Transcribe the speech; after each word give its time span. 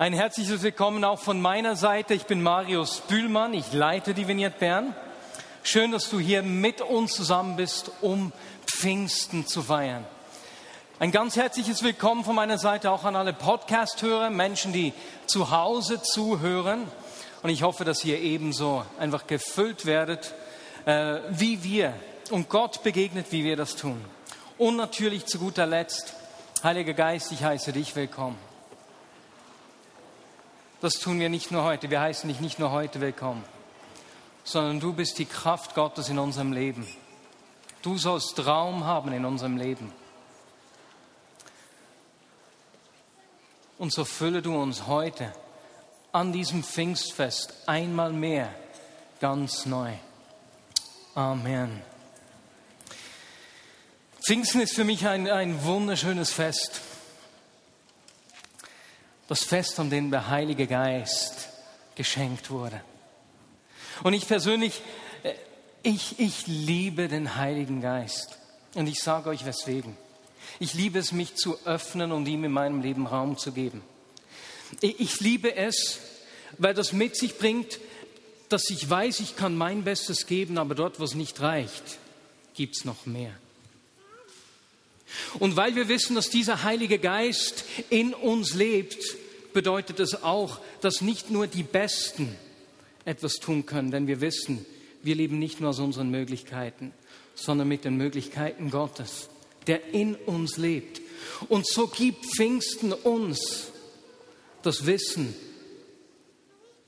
Ein 0.00 0.14
herzliches 0.14 0.62
Willkommen 0.62 1.04
auch 1.04 1.18
von 1.18 1.42
meiner 1.42 1.76
Seite. 1.76 2.14
Ich 2.14 2.24
bin 2.24 2.42
Marius 2.42 3.02
Bühlmann, 3.02 3.52
ich 3.52 3.74
leite 3.74 4.14
die 4.14 4.26
Vignette 4.26 4.58
Bern. 4.58 4.96
Schön, 5.62 5.92
dass 5.92 6.08
du 6.08 6.18
hier 6.18 6.42
mit 6.42 6.80
uns 6.80 7.12
zusammen 7.12 7.56
bist, 7.56 7.90
um 8.00 8.32
Pfingsten 8.64 9.46
zu 9.46 9.60
feiern. 9.60 10.06
Ein 11.00 11.12
ganz 11.12 11.36
herzliches 11.36 11.82
Willkommen 11.82 12.24
von 12.24 12.34
meiner 12.34 12.56
Seite 12.56 12.90
auch 12.90 13.04
an 13.04 13.14
alle 13.14 13.34
Podcast-Hörer, 13.34 14.30
Menschen, 14.30 14.72
die 14.72 14.94
zu 15.26 15.50
Hause 15.50 16.00
zuhören. 16.00 16.88
Und 17.42 17.50
ich 17.50 17.62
hoffe, 17.62 17.84
dass 17.84 18.02
ihr 18.02 18.18
ebenso 18.20 18.86
einfach 18.98 19.26
gefüllt 19.26 19.84
werdet, 19.84 20.32
äh, 20.86 21.16
wie 21.28 21.62
wir 21.62 21.92
und 22.30 22.48
Gott 22.48 22.82
begegnet, 22.82 23.26
wie 23.32 23.44
wir 23.44 23.56
das 23.56 23.76
tun. 23.76 24.02
Und 24.56 24.76
natürlich 24.76 25.26
zu 25.26 25.38
guter 25.38 25.66
Letzt, 25.66 26.14
Heiliger 26.62 26.94
Geist, 26.94 27.32
ich 27.32 27.44
heiße 27.44 27.74
dich 27.74 27.94
willkommen. 27.94 28.49
Das 30.80 30.94
tun 30.94 31.20
wir 31.20 31.28
nicht 31.28 31.50
nur 31.50 31.62
heute. 31.62 31.90
Wir 31.90 32.00
heißen 32.00 32.26
dich 32.26 32.40
nicht 32.40 32.58
nur 32.58 32.70
heute 32.70 33.02
willkommen, 33.02 33.44
sondern 34.44 34.80
du 34.80 34.94
bist 34.94 35.18
die 35.18 35.26
Kraft 35.26 35.74
Gottes 35.74 36.08
in 36.08 36.18
unserem 36.18 36.54
Leben. 36.54 36.88
Du 37.82 37.98
sollst 37.98 38.46
Raum 38.46 38.84
haben 38.84 39.12
in 39.12 39.26
unserem 39.26 39.58
Leben. 39.58 39.92
Und 43.76 43.92
so 43.92 44.06
fülle 44.06 44.40
du 44.40 44.56
uns 44.56 44.86
heute 44.86 45.32
an 46.12 46.32
diesem 46.32 46.64
Pfingstfest 46.64 47.54
einmal 47.66 48.12
mehr 48.12 48.48
ganz 49.20 49.66
neu. 49.66 49.92
Amen. 51.14 51.82
Pfingsten 54.26 54.62
ist 54.62 54.74
für 54.74 54.84
mich 54.84 55.06
ein, 55.06 55.28
ein 55.28 55.62
wunderschönes 55.62 56.30
Fest 56.30 56.80
das 59.30 59.44
Fest, 59.44 59.78
an 59.78 59.90
dem 59.90 60.10
der 60.10 60.26
Heilige 60.26 60.66
Geist 60.66 61.50
geschenkt 61.94 62.50
wurde. 62.50 62.80
Und 64.02 64.12
ich 64.12 64.26
persönlich, 64.26 64.82
äh, 65.22 65.34
ich, 65.84 66.18
ich 66.18 66.48
liebe 66.48 67.06
den 67.06 67.36
Heiligen 67.36 67.80
Geist. 67.80 68.38
Und 68.74 68.88
ich 68.88 69.00
sage 69.00 69.30
euch 69.30 69.44
weswegen. 69.44 69.96
Ich 70.58 70.74
liebe 70.74 70.98
es, 70.98 71.12
mich 71.12 71.36
zu 71.36 71.56
öffnen 71.64 72.10
und 72.10 72.26
ihm 72.26 72.42
in 72.42 72.50
meinem 72.50 72.82
Leben 72.82 73.06
Raum 73.06 73.38
zu 73.38 73.52
geben. 73.52 73.82
Ich 74.80 75.20
liebe 75.20 75.54
es, 75.54 76.00
weil 76.58 76.74
das 76.74 76.92
mit 76.92 77.14
sich 77.16 77.38
bringt, 77.38 77.78
dass 78.48 78.68
ich 78.68 78.90
weiß, 78.90 79.20
ich 79.20 79.36
kann 79.36 79.56
mein 79.56 79.84
Bestes 79.84 80.26
geben, 80.26 80.58
aber 80.58 80.74
dort, 80.74 80.98
wo 80.98 81.04
es 81.04 81.14
nicht 81.14 81.40
reicht, 81.40 81.98
gibt 82.54 82.76
es 82.76 82.84
noch 82.84 83.06
mehr. 83.06 83.32
Und 85.38 85.56
weil 85.56 85.74
wir 85.74 85.88
wissen, 85.88 86.14
dass 86.14 86.30
dieser 86.30 86.62
Heilige 86.62 86.98
Geist 86.98 87.64
in 87.88 88.14
uns 88.14 88.54
lebt, 88.54 89.02
bedeutet 89.52 90.00
es 90.00 90.22
auch, 90.22 90.60
dass 90.80 91.00
nicht 91.00 91.30
nur 91.30 91.46
die 91.46 91.62
Besten 91.62 92.36
etwas 93.04 93.34
tun 93.34 93.66
können, 93.66 93.90
denn 93.90 94.06
wir 94.06 94.20
wissen, 94.20 94.64
wir 95.02 95.14
leben 95.14 95.38
nicht 95.38 95.60
nur 95.60 95.70
aus 95.70 95.78
unseren 95.78 96.10
Möglichkeiten, 96.10 96.92
sondern 97.34 97.68
mit 97.68 97.84
den 97.84 97.96
Möglichkeiten 97.96 98.70
Gottes, 98.70 99.28
der 99.66 99.94
in 99.94 100.14
uns 100.14 100.56
lebt. 100.56 101.00
Und 101.48 101.66
so 101.66 101.86
gibt 101.86 102.26
Pfingsten 102.26 102.92
uns 102.92 103.72
das 104.62 104.86
Wissen, 104.86 105.34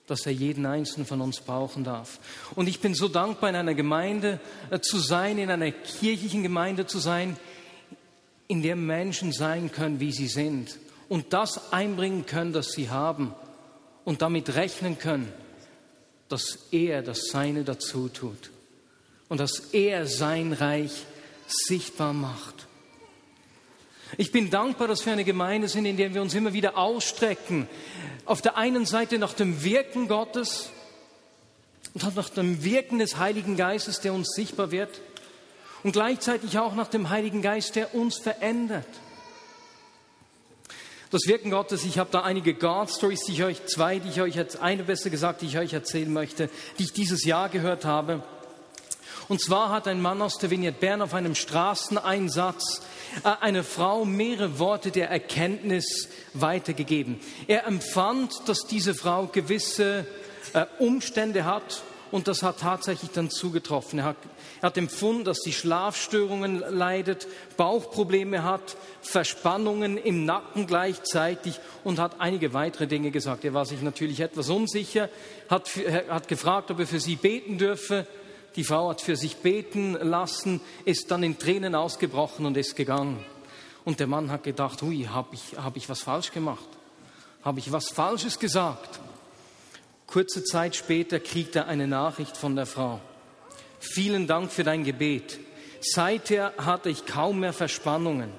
dass 0.06 0.26
er 0.26 0.32
jeden 0.32 0.66
einzelnen 0.66 1.06
von 1.06 1.20
uns 1.20 1.40
brauchen 1.40 1.84
darf. 1.84 2.18
Und 2.54 2.68
ich 2.68 2.80
bin 2.80 2.94
so 2.94 3.08
dankbar, 3.08 3.48
in 3.50 3.56
einer 3.56 3.74
Gemeinde 3.74 4.40
äh, 4.70 4.80
zu 4.80 4.98
sein, 4.98 5.38
in 5.38 5.50
einer 5.50 5.70
kirchlichen 5.70 6.42
Gemeinde 6.42 6.86
zu 6.86 6.98
sein, 6.98 7.36
in 8.48 8.62
der 8.62 8.76
Menschen 8.76 9.32
sein 9.32 9.72
können, 9.72 10.00
wie 10.00 10.12
sie 10.12 10.26
sind 10.26 10.78
und 11.08 11.32
das 11.32 11.72
einbringen 11.72 12.26
können, 12.26 12.52
das 12.52 12.72
sie 12.72 12.90
haben 12.90 13.34
und 14.04 14.22
damit 14.22 14.54
rechnen 14.54 14.98
können, 14.98 15.32
dass 16.28 16.68
er 16.70 17.02
das 17.02 17.28
Seine 17.28 17.64
dazu 17.64 18.08
tut 18.08 18.50
und 19.28 19.38
dass 19.38 19.58
er 19.72 20.06
sein 20.06 20.52
Reich 20.52 21.04
sichtbar 21.46 22.12
macht. 22.12 22.66
Ich 24.18 24.32
bin 24.32 24.50
dankbar, 24.50 24.88
dass 24.88 25.06
wir 25.06 25.12
eine 25.12 25.24
Gemeinde 25.24 25.68
sind, 25.68 25.86
in 25.86 25.96
der 25.96 26.12
wir 26.12 26.20
uns 26.20 26.34
immer 26.34 26.52
wieder 26.52 26.76
ausstrecken. 26.76 27.66
Auf 28.26 28.42
der 28.42 28.56
einen 28.56 28.84
Seite 28.84 29.18
nach 29.18 29.32
dem 29.32 29.64
Wirken 29.64 30.08
Gottes 30.08 30.70
und 31.94 32.14
nach 32.14 32.28
dem 32.28 32.62
Wirken 32.62 32.98
des 32.98 33.16
Heiligen 33.16 33.56
Geistes, 33.56 34.00
der 34.00 34.12
uns 34.12 34.34
sichtbar 34.34 34.70
wird 34.70 35.00
und 35.82 35.92
gleichzeitig 35.92 36.58
auch 36.58 36.74
nach 36.74 36.88
dem 36.88 37.10
Heiligen 37.10 37.42
Geist, 37.42 37.76
der 37.76 37.94
uns 37.94 38.18
verändert. 38.18 38.86
Das 41.10 41.26
Wirken 41.26 41.50
Gottes, 41.50 41.84
ich 41.84 41.98
habe 41.98 42.08
da 42.10 42.22
einige 42.22 42.54
God-Stories, 42.54 43.24
die 43.24 43.32
ich 43.32 43.44
euch, 43.44 43.66
zwei, 43.66 43.98
die 43.98 44.08
ich 44.08 44.20
euch 44.22 44.34
jetzt, 44.34 44.62
eine 44.62 44.82
besser 44.82 45.10
gesagt, 45.10 45.42
die 45.42 45.46
ich 45.46 45.58
euch 45.58 45.74
erzählen 45.74 46.10
möchte, 46.10 46.48
die 46.78 46.84
ich 46.84 46.92
dieses 46.94 47.24
Jahr 47.24 47.50
gehört 47.50 47.84
habe. 47.84 48.22
Und 49.28 49.40
zwar 49.40 49.70
hat 49.70 49.86
ein 49.88 50.00
Mann 50.00 50.22
aus 50.22 50.38
der 50.38 50.50
Vignette 50.50 50.80
Bern 50.80 51.02
auf 51.02 51.12
einem 51.14 51.34
Straßeneinsatz 51.34 52.80
äh, 53.24 53.30
eine 53.40 53.62
Frau 53.62 54.04
mehrere 54.04 54.58
Worte 54.58 54.90
der 54.90 55.10
Erkenntnis 55.10 56.08
weitergegeben. 56.32 57.20
Er 57.46 57.66
empfand, 57.66 58.48
dass 58.48 58.66
diese 58.66 58.94
Frau 58.94 59.26
gewisse 59.26 60.06
äh, 60.54 60.64
Umstände 60.78 61.44
hat 61.44 61.82
und 62.12 62.28
das 62.28 62.42
hat 62.42 62.60
tatsächlich 62.60 63.10
dann 63.10 63.30
zugetroffen. 63.30 63.98
Er 63.98 64.04
hat, 64.04 64.16
er 64.60 64.66
hat 64.66 64.76
empfunden, 64.76 65.24
dass 65.24 65.38
sie 65.38 65.52
Schlafstörungen 65.52 66.60
leidet, 66.60 67.26
Bauchprobleme 67.56 68.44
hat, 68.44 68.76
Verspannungen 69.00 69.96
im 69.96 70.24
Nacken 70.26 70.66
gleichzeitig 70.66 71.58
und 71.82 71.98
hat 71.98 72.20
einige 72.20 72.52
weitere 72.52 72.86
Dinge 72.86 73.10
gesagt. 73.10 73.44
Er 73.44 73.54
war 73.54 73.64
sich 73.64 73.80
natürlich 73.80 74.20
etwas 74.20 74.50
unsicher, 74.50 75.08
hat, 75.48 75.70
hat 76.08 76.28
gefragt, 76.28 76.70
ob 76.70 76.78
er 76.78 76.86
für 76.86 77.00
sie 77.00 77.16
beten 77.16 77.56
dürfe. 77.56 78.06
Die 78.56 78.64
Frau 78.64 78.90
hat 78.90 79.00
für 79.00 79.16
sich 79.16 79.38
beten 79.38 79.94
lassen, 79.94 80.60
ist 80.84 81.10
dann 81.10 81.22
in 81.22 81.38
Tränen 81.38 81.74
ausgebrochen 81.74 82.44
und 82.44 82.58
ist 82.58 82.76
gegangen. 82.76 83.24
Und 83.86 84.00
der 84.00 84.06
Mann 84.06 84.30
hat 84.30 84.44
gedacht, 84.44 84.82
hui, 84.82 85.08
habe 85.10 85.34
ich, 85.34 85.56
hab 85.56 85.78
ich 85.78 85.88
was 85.88 86.02
falsch 86.02 86.30
gemacht? 86.30 86.68
Habe 87.42 87.58
ich 87.58 87.72
was 87.72 87.88
Falsches 87.88 88.38
gesagt? 88.38 89.00
Kurze 90.12 90.44
Zeit 90.44 90.76
später 90.76 91.20
kriegt 91.20 91.56
er 91.56 91.68
eine 91.68 91.86
Nachricht 91.86 92.36
von 92.36 92.54
der 92.54 92.66
Frau. 92.66 93.00
Vielen 93.80 94.26
Dank 94.26 94.52
für 94.52 94.62
dein 94.62 94.84
Gebet. 94.84 95.40
Seither 95.80 96.52
hatte 96.58 96.90
ich 96.90 97.06
kaum 97.06 97.40
mehr 97.40 97.54
Verspannungen. 97.54 98.30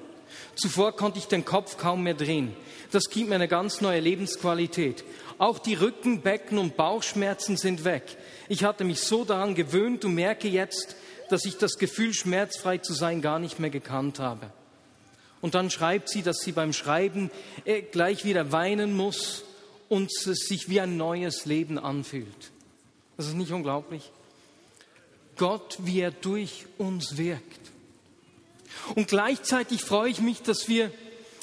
Zuvor 0.54 0.94
konnte 0.94 1.18
ich 1.18 1.26
den 1.26 1.44
Kopf 1.44 1.76
kaum 1.76 2.04
mehr 2.04 2.14
drehen. 2.14 2.54
Das 2.92 3.10
gibt 3.10 3.28
mir 3.28 3.34
eine 3.34 3.48
ganz 3.48 3.80
neue 3.80 3.98
Lebensqualität. 3.98 5.02
Auch 5.38 5.58
die 5.58 5.74
Rücken, 5.74 6.20
Becken 6.20 6.58
und 6.58 6.76
Bauchschmerzen 6.76 7.56
sind 7.56 7.84
weg. 7.84 8.04
Ich 8.48 8.62
hatte 8.62 8.84
mich 8.84 9.00
so 9.00 9.24
daran 9.24 9.56
gewöhnt 9.56 10.04
und 10.04 10.14
merke 10.14 10.46
jetzt, 10.46 10.94
dass 11.28 11.44
ich 11.44 11.58
das 11.58 11.76
Gefühl, 11.78 12.14
schmerzfrei 12.14 12.78
zu 12.78 12.94
sein, 12.94 13.20
gar 13.20 13.40
nicht 13.40 13.58
mehr 13.58 13.70
gekannt 13.70 14.20
habe. 14.20 14.52
Und 15.40 15.56
dann 15.56 15.70
schreibt 15.70 16.08
sie, 16.08 16.22
dass 16.22 16.36
sie 16.36 16.52
beim 16.52 16.72
Schreiben 16.72 17.32
äh, 17.64 17.82
gleich 17.82 18.24
wieder 18.24 18.52
weinen 18.52 18.96
muss, 18.96 19.42
und 19.88 20.10
es 20.10 20.46
sich 20.46 20.68
wie 20.68 20.80
ein 20.80 20.96
neues 20.96 21.44
Leben 21.46 21.78
anfühlt. 21.78 22.50
Das 23.16 23.26
ist 23.26 23.34
nicht 23.34 23.52
unglaublich. 23.52 24.10
Gott, 25.36 25.78
wie 25.80 26.00
er 26.00 26.10
durch 26.10 26.66
uns 26.78 27.16
wirkt. 27.16 27.60
Und 28.94 29.08
gleichzeitig 29.08 29.82
freue 29.82 30.10
ich 30.10 30.20
mich, 30.20 30.42
dass 30.42 30.68
wir 30.68 30.92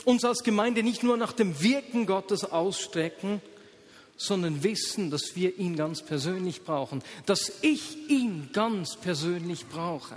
uns 0.05 0.25
als 0.25 0.43
Gemeinde 0.43 0.83
nicht 0.83 1.03
nur 1.03 1.17
nach 1.17 1.33
dem 1.33 1.61
Wirken 1.61 2.05
Gottes 2.05 2.43
ausstrecken, 2.43 3.41
sondern 4.17 4.63
wissen, 4.63 5.09
dass 5.09 5.35
wir 5.35 5.57
ihn 5.57 5.75
ganz 5.75 6.03
persönlich 6.03 6.63
brauchen, 6.63 7.03
dass 7.25 7.51
ich 7.61 8.09
ihn 8.09 8.49
ganz 8.53 8.95
persönlich 8.95 9.67
brauche. 9.67 10.15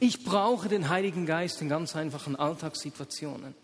Ich 0.00 0.24
brauche 0.24 0.68
den 0.68 0.88
Heiligen 0.88 1.26
Geist 1.26 1.60
in 1.60 1.68
ganz 1.68 1.96
einfachen 1.96 2.36
Alltagssituationen. 2.36 3.54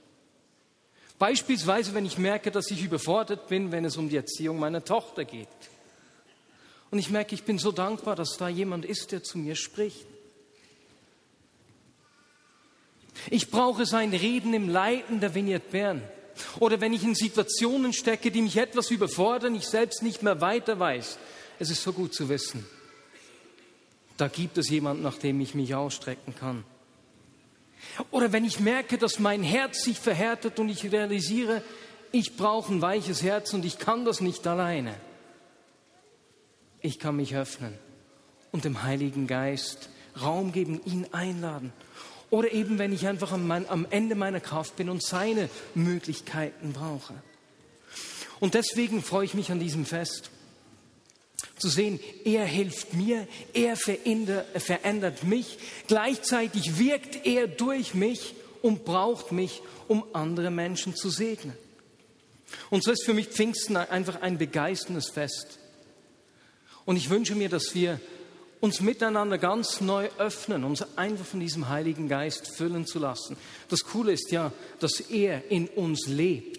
Beispielsweise, 1.21 1.93
wenn 1.93 2.07
ich 2.07 2.17
merke, 2.17 2.51
dass 2.51 2.71
ich 2.71 2.83
überfordert 2.83 3.47
bin, 3.47 3.73
wenn 3.73 3.85
es 3.85 3.99
um 3.99 4.09
die 4.09 4.17
Erziehung 4.17 4.59
meiner 4.59 4.83
Tochter 4.83 5.27
geht. 5.27 5.49
Und 6.91 6.99
ich 6.99 7.11
merke, 7.11 7.35
ich 7.35 7.43
bin 7.43 7.59
so 7.59 7.73
dankbar, 7.73 8.17
dass 8.17 8.39
da 8.39 8.49
jemand 8.49 8.87
ist, 8.87 9.13
der 9.13 9.23
zu 9.23 9.37
mir 9.37 9.55
spricht. 9.55 10.07
Ich 13.29 13.51
brauche 13.51 13.85
sein 13.85 14.15
Reden 14.15 14.55
im 14.55 14.71
Leiten 14.71 15.21
der 15.21 15.35
Vignette 15.35 15.71
Bern. 15.71 16.03
Oder 16.59 16.81
wenn 16.81 16.95
ich 16.95 17.05
in 17.05 17.15
Situationen 17.15 17.93
stecke, 17.93 18.31
die 18.31 18.41
mich 18.41 18.57
etwas 18.57 18.91
überfordern, 18.91 19.55
ich 19.55 19.67
selbst 19.67 20.03
nicht 20.03 20.23
mehr 20.23 20.41
weiter 20.41 20.79
weiß. 20.79 21.19
Es 21.59 21.69
ist 21.69 21.83
so 21.83 21.93
gut 21.93 22.15
zu 22.15 22.31
wissen. 22.31 22.65
Da 24.17 24.29
gibt 24.29 24.57
es 24.57 24.71
jemanden, 24.71 25.03
nach 25.03 25.19
dem 25.19 25.39
ich 25.43 25.55
mich 25.55 25.75
ausstrecken 25.75 26.35
kann. 26.35 26.65
Oder 28.11 28.33
wenn 28.33 28.45
ich 28.45 28.61
merke, 28.61 28.99
dass 28.99 29.19
mein 29.19 29.43
Herz 29.43 29.83
sich 29.83 29.99
verhärtet 29.99 30.59
und 30.59 30.69
ich 30.69 30.91
realisiere, 30.91 31.63
ich 32.13 32.37
brauche 32.37 32.73
ein 32.73 32.83
weiches 32.83 33.23
Herz 33.23 33.53
und 33.55 33.65
ich 33.65 33.79
kann 33.79 34.05
das 34.05 34.21
nicht 34.21 34.47
alleine. 34.47 34.95
Ich 36.81 36.99
kann 36.99 37.17
mich 37.17 37.37
öffnen 37.37 37.75
und 38.53 38.65
dem 38.65 38.83
Heiligen 38.83 39.27
Geist 39.27 39.91
Raum 40.21 40.53
geben, 40.53 40.81
ihn 40.85 41.07
einladen. 41.13 41.73
Oder 42.31 42.53
eben, 42.53 42.79
wenn 42.79 42.93
ich 42.93 43.07
einfach 43.07 43.33
am 43.33 43.87
Ende 43.91 44.15
meiner 44.15 44.41
Kraft 44.41 44.77
bin 44.77 44.89
und 44.89 45.03
seine 45.03 45.49
Möglichkeiten 45.75 46.73
brauche. 46.73 47.15
Und 48.39 48.55
deswegen 48.55 49.03
freue 49.03 49.25
ich 49.25 49.35
mich 49.35 49.51
an 49.51 49.61
diesem 49.61 49.85
Fest 49.85 50.31
zu 51.61 51.69
sehen, 51.69 52.01
er 52.25 52.45
hilft 52.45 52.95
mir, 52.95 53.29
er 53.53 53.77
verändert 53.77 55.25
mich, 55.25 55.59
gleichzeitig 55.87 56.79
wirkt 56.79 57.27
er 57.27 57.47
durch 57.47 57.95
mich 57.95 58.35
und 58.63 58.85
braucht 58.85 59.33
mich, 59.33 59.63
um 59.89 60.05
andere 60.13 60.51
Menschen 60.51 60.95
zu 60.95 61.11
segnen. 61.11 61.57
Und 62.69 62.83
so 62.83 62.91
ist 62.91 63.05
für 63.05 63.15
mich 63.15 63.29
Pfingsten 63.29 63.77
einfach 63.77 64.23
ein 64.23 64.39
begeisterndes 64.39 65.11
Fest. 65.11 65.59
Und 66.85 66.97
ich 66.97 67.11
wünsche 67.11 67.35
mir, 67.35 67.49
dass 67.49 67.75
wir 67.75 68.01
uns 68.61 68.81
miteinander 68.81 69.39
ganz 69.39 69.81
neu 69.81 70.09
öffnen, 70.19 70.65
uns 70.65 70.85
einfach 70.97 71.25
von 71.25 71.41
diesem 71.41 71.69
Heiligen 71.69 72.09
Geist 72.09 72.49
füllen 72.55 72.87
zu 72.87 72.99
lassen. 72.99 73.37
Das 73.69 73.85
Coole 73.85 74.13
ist 74.13 74.31
ja, 74.33 74.53
dass 74.81 75.01
er 75.01 75.51
in 75.51 75.67
uns 75.69 76.07
lebt, 76.07 76.50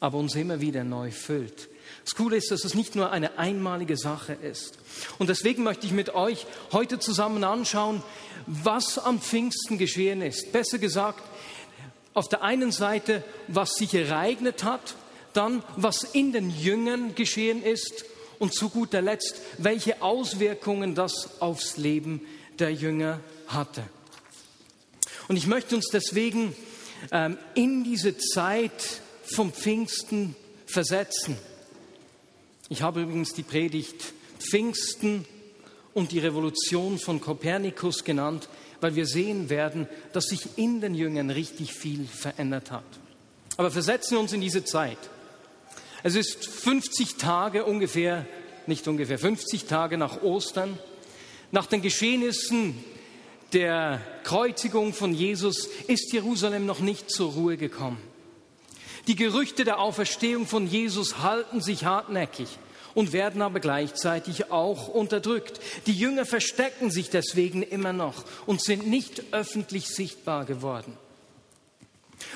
aber 0.00 0.18
uns 0.18 0.34
immer 0.34 0.60
wieder 0.60 0.82
neu 0.82 1.10
füllt. 1.10 1.68
Das 2.04 2.14
Coole 2.14 2.36
ist, 2.36 2.50
dass 2.50 2.64
es 2.64 2.74
nicht 2.74 2.96
nur 2.96 3.12
eine 3.12 3.38
einmalige 3.38 3.96
Sache 3.96 4.32
ist. 4.32 4.78
Und 5.18 5.28
deswegen 5.28 5.62
möchte 5.62 5.86
ich 5.86 5.92
mit 5.92 6.14
euch 6.14 6.46
heute 6.72 6.98
zusammen 6.98 7.44
anschauen, 7.44 8.02
was 8.46 8.98
am 8.98 9.20
Pfingsten 9.20 9.76
geschehen 9.78 10.22
ist. 10.22 10.52
Besser 10.52 10.78
gesagt, 10.78 11.22
auf 12.14 12.28
der 12.28 12.42
einen 12.42 12.72
Seite, 12.72 13.22
was 13.48 13.74
sich 13.74 13.94
ereignet 13.94 14.64
hat, 14.64 14.94
dann, 15.32 15.62
was 15.76 16.02
in 16.02 16.32
den 16.32 16.50
Jüngern 16.50 17.14
geschehen 17.14 17.62
ist 17.62 18.04
und 18.38 18.54
zu 18.54 18.70
guter 18.70 19.02
Letzt, 19.02 19.36
welche 19.58 20.02
Auswirkungen 20.02 20.94
das 20.94 21.40
aufs 21.40 21.76
Leben 21.76 22.22
der 22.58 22.72
Jünger 22.72 23.20
hatte. 23.46 23.82
Und 25.28 25.36
ich 25.36 25.46
möchte 25.46 25.76
uns 25.76 25.88
deswegen 25.92 26.56
ähm, 27.12 27.38
in 27.54 27.84
diese 27.84 28.16
Zeit 28.18 29.00
vom 29.34 29.52
Pfingsten 29.52 30.34
versetzen. 30.66 31.36
Ich 32.68 32.82
habe 32.82 33.02
übrigens 33.02 33.32
die 33.34 33.42
Predigt 33.42 34.12
Pfingsten 34.38 35.24
und 35.92 36.12
die 36.12 36.18
Revolution 36.18 36.98
von 36.98 37.20
Kopernikus 37.20 38.04
genannt, 38.04 38.48
weil 38.80 38.94
wir 38.94 39.06
sehen 39.06 39.50
werden, 39.50 39.88
dass 40.12 40.26
sich 40.26 40.56
in 40.56 40.80
den 40.80 40.94
Jüngern 40.94 41.30
richtig 41.30 41.72
viel 41.72 42.06
verändert 42.06 42.70
hat. 42.70 42.84
Aber 43.56 43.70
versetzen 43.70 44.12
wir 44.12 44.20
uns 44.20 44.32
in 44.32 44.40
diese 44.40 44.64
Zeit. 44.64 44.98
Es 46.02 46.14
ist 46.14 46.46
50 46.46 47.16
Tage 47.16 47.64
ungefähr, 47.64 48.26
nicht 48.66 48.88
ungefähr 48.88 49.18
50 49.18 49.66
Tage 49.66 49.98
nach 49.98 50.22
Ostern, 50.22 50.78
nach 51.52 51.66
den 51.66 51.82
Geschehnissen 51.82 52.82
der 53.52 54.00
Kreuzigung 54.22 54.94
von 54.94 55.12
Jesus 55.12 55.68
ist 55.88 56.12
Jerusalem 56.12 56.66
noch 56.66 56.78
nicht 56.78 57.10
zur 57.10 57.32
Ruhe 57.32 57.56
gekommen. 57.56 57.98
Die 59.06 59.16
Gerüchte 59.16 59.64
der 59.64 59.80
Auferstehung 59.80 60.46
von 60.46 60.66
Jesus 60.66 61.18
halten 61.18 61.60
sich 61.60 61.84
hartnäckig 61.84 62.48
und 62.94 63.12
werden 63.12 63.42
aber 63.42 63.60
gleichzeitig 63.60 64.50
auch 64.50 64.88
unterdrückt. 64.88 65.60
Die 65.86 65.92
Jünger 65.92 66.26
verstecken 66.26 66.90
sich 66.90 67.10
deswegen 67.10 67.62
immer 67.62 67.92
noch 67.92 68.24
und 68.46 68.62
sind 68.62 68.86
nicht 68.86 69.32
öffentlich 69.32 69.88
sichtbar 69.88 70.44
geworden. 70.44 70.96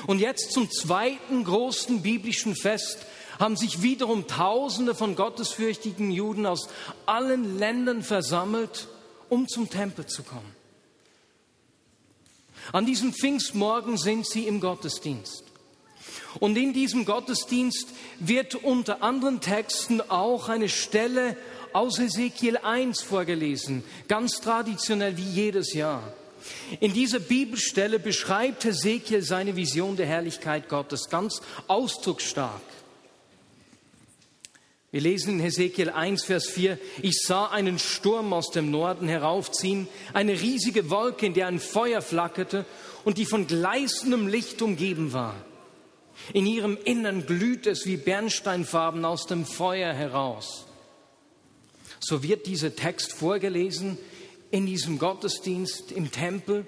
Und 0.07 0.19
jetzt 0.19 0.53
zum 0.53 0.71
zweiten 0.71 1.45
großen 1.45 2.03
biblischen 2.03 2.57
Fest 2.57 2.99
haben 3.39 3.57
sich 3.57 3.83
wiederum 3.83 4.27
Tausende 4.27 4.95
von 4.95 5.17
gottesfürchtigen 5.17 6.11
Juden 6.11 6.47
aus 6.47 6.69
allen 7.07 7.59
Ländern 7.59 8.03
versammelt, 8.03 8.89
um 9.29 9.49
zum 9.49 9.69
Tempel 9.69 10.07
zu 10.07 10.23
kommen. 10.23 10.55
An 12.73 12.87
diesem 12.87 13.13
Pfingstmorgen 13.13 13.99
sind 13.99 14.27
sie 14.27 14.47
im 14.47 14.61
Gottesdienst. 14.61 15.44
Und 16.41 16.57
in 16.57 16.73
diesem 16.73 17.05
Gottesdienst 17.05 17.89
wird 18.19 18.55
unter 18.57 19.03
anderen 19.03 19.41
Texten 19.41 20.01
auch 20.01 20.49
eine 20.49 20.69
Stelle 20.69 21.37
aus 21.73 21.99
Ezekiel 21.99 22.57
1 22.57 23.03
vorgelesen, 23.03 23.85
ganz 24.09 24.41
traditionell 24.41 25.17
wie 25.17 25.29
jedes 25.29 25.75
Jahr. 25.75 26.13
In 26.81 26.93
dieser 26.93 27.21
Bibelstelle 27.21 27.99
beschreibt 27.99 28.65
Ezekiel 28.65 29.23
seine 29.23 29.57
Vision 29.57 29.97
der 29.97 30.07
Herrlichkeit 30.07 30.69
Gottes 30.69 31.09
ganz 31.09 31.41
ausdrucksstark. 31.69 32.63
Wir 34.95 35.01
lesen 35.01 35.35
in 35.35 35.41
Hesekiel 35.41 35.91
1, 35.91 36.23
Vers 36.23 36.47
4, 36.47 36.79
ich 37.03 37.17
sah 37.27 37.47
einen 37.47 37.81
Sturm 37.81 38.33
aus 38.33 38.53
dem 38.53 38.71
Norden 38.71 39.09
heraufziehen, 39.09 39.89
eine 40.13 40.41
riesige 40.41 40.89
Wolke, 40.89 41.27
in 41.27 41.35
der 41.35 41.49
ein 41.49 41.59
Feuer 41.59 42.01
flackerte 42.01 42.65
und 43.05 43.19
die 43.19 43.27
von 43.27 43.49
gleißendem 43.49 44.29
Licht 44.29 44.63
umgeben 44.63 45.13
war. 45.13 45.35
In 46.33 46.47
ihrem 46.47 46.79
Innern 46.85 47.27
glüht 47.27 47.67
es 47.67 47.87
wie 47.87 47.97
Bernsteinfarben 47.97 49.05
aus 49.05 49.27
dem 49.27 49.45
Feuer 49.45 49.93
heraus. 49.93 50.67
So 52.01 52.23
wird 52.23 52.47
dieser 52.47 52.77
Text 52.77 53.13
vorgelesen 53.13 53.99
in 54.51 54.67
diesem 54.67 54.99
Gottesdienst 54.99 55.91
im 55.93 56.13
Tempel. 56.13 56.67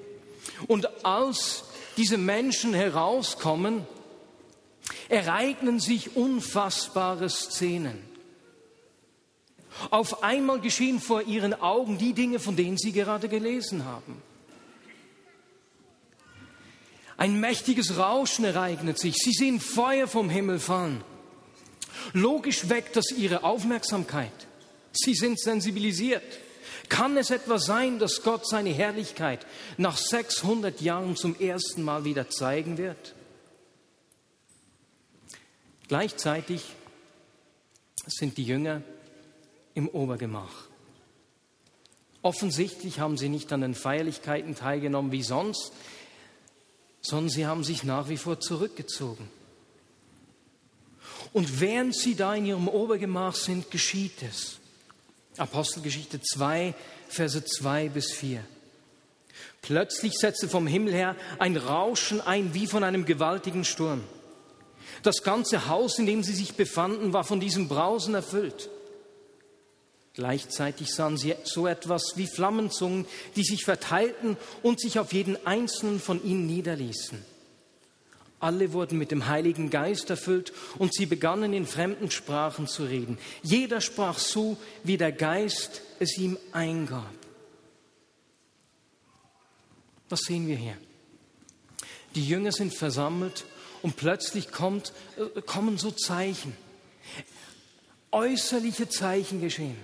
Und 0.67 1.05
als 1.05 1.65
diese 1.97 2.19
Menschen 2.19 2.75
herauskommen, 2.75 3.87
ereignen 5.09 5.81
sich 5.81 6.17
unfassbare 6.17 7.29
Szenen. 7.29 7.99
Auf 9.91 10.23
einmal 10.23 10.61
geschehen 10.61 11.01
vor 11.01 11.23
ihren 11.23 11.55
Augen 11.55 11.99
die 11.99 12.13
Dinge, 12.13 12.39
von 12.39 12.57
denen 12.57 12.79
sie 12.79 12.93
gerade 12.93 13.29
gelesen 13.29 13.85
haben. 13.85 14.23
Ein 17.17 17.41
mächtiges 17.41 17.97
Rauschen 17.97 18.45
ereignet 18.45 18.99
sich. 18.99 19.15
Sie 19.17 19.33
sehen 19.33 19.61
Feuer 19.61 20.07
vom 20.07 20.29
Himmel 20.29 20.59
fallen. 20.59 21.03
Logisch 22.13 22.69
weckt 22.69 22.97
das 22.97 23.11
ihre 23.11 23.43
Aufmerksamkeit. 23.43 24.47
Sie 24.93 25.15
sind 25.15 25.41
sensibilisiert. 25.41 26.23
Kann 26.89 27.17
es 27.17 27.31
etwa 27.31 27.59
sein, 27.59 27.99
dass 27.99 28.23
Gott 28.23 28.47
seine 28.47 28.71
Herrlichkeit 28.71 29.45
nach 29.77 29.97
600 29.97 30.81
Jahren 30.81 31.17
zum 31.17 31.39
ersten 31.39 31.83
Mal 31.83 32.05
wieder 32.05 32.31
zeigen 32.31 32.79
wird? 32.79 33.15
Gleichzeitig 35.89 36.63
sind 38.07 38.37
die 38.37 38.45
Jünger 38.45 38.83
im 39.75 39.89
Obergemach. 39.89 40.67
Offensichtlich 42.23 42.99
haben 42.99 43.17
sie 43.17 43.29
nicht 43.29 43.53
an 43.53 43.61
den 43.61 43.75
Feierlichkeiten 43.75 44.55
teilgenommen 44.57 45.13
wie 45.13 45.23
sonst 45.23 45.73
sondern 47.07 47.31
sie 47.31 47.47
haben 47.47 47.63
sich 47.63 47.85
nach 47.85 48.09
wie 48.09 48.17
vor 48.17 48.41
zurückgezogen. 48.41 49.29
Und 51.33 51.61
während 51.61 51.95
sie 51.95 52.17
da 52.17 52.35
in 52.35 52.47
ihrem 52.47 52.67
Obergemach 52.67 53.35
sind, 53.37 53.71
geschieht 53.71 54.23
es. 54.23 54.59
Apostelgeschichte 55.37 56.21
2, 56.21 56.75
Verse 57.09 57.45
2 57.45 57.91
bis 57.91 58.13
4. 58.13 58.45
Plötzlich 59.63 60.15
setzte 60.15 60.49
vom 60.49 60.67
Himmel 60.67 60.95
her 60.95 61.17
ein 61.39 61.57
Rauschen 61.57 62.21
ein 62.21 62.55
wie 62.55 62.67
von 62.67 62.83
einem 62.83 63.05
gewaltigen 63.05 63.65
Sturm. 63.65 64.03
Das 65.03 65.23
ganze 65.23 65.69
Haus, 65.69 65.99
in 65.99 66.07
dem 66.07 66.25
sie 66.25 66.35
sich 66.35 66.55
befanden, 66.55 67.13
war 67.13 67.23
von 67.23 67.39
diesem 67.39 67.69
Brausen 67.69 68.15
erfüllt. 68.15 68.69
Gleichzeitig 70.17 70.95
sahen 70.95 71.19
sie 71.19 71.35
so 71.45 71.67
etwas 71.67 72.15
wie 72.17 72.27
Flammenzungen, 72.27 73.05
die 73.37 73.45
sich 73.45 73.65
verteilten 73.65 74.39
und 74.63 74.81
sich 74.81 74.99
auf 74.99 75.13
jeden 75.13 75.47
einzelnen 75.47 76.01
von 76.01 76.25
ihnen 76.25 76.47
niederließen. 76.47 77.23
Alle 78.41 78.73
wurden 78.73 78.97
mit 78.97 79.11
dem 79.11 79.27
Heiligen 79.27 79.69
Geist 79.69 80.09
erfüllt 80.09 80.55
und 80.79 80.95
sie 80.95 81.05
begannen 81.05 81.53
in 81.53 81.67
fremden 81.67 82.11
Sprachen 82.11 82.67
zu 82.67 82.85
reden. 82.85 83.19
Jeder 83.43 83.83
sprach 83.83 84.19
so, 84.19 84.57
wie 84.85 84.97
der 84.97 85.13
Geist 85.13 85.83
es 85.99 86.17
ihm 86.17 86.39
eingab. 86.51 87.13
Was 90.09 90.21
sehen 90.21 90.47
wir 90.47 90.57
hier? 90.57 90.79
Die 92.15 92.27
Jünger 92.27 92.53
sind 92.53 92.73
versammelt 92.73 93.45
und 93.83 93.97
plötzlich 93.97 94.51
kommt, 94.51 94.95
äh, 95.19 95.43
kommen 95.43 95.77
so 95.77 95.91
Zeichen. 95.91 96.57
Äußerliche 98.13 98.89
Zeichen 98.89 99.43
geschehen. 99.43 99.77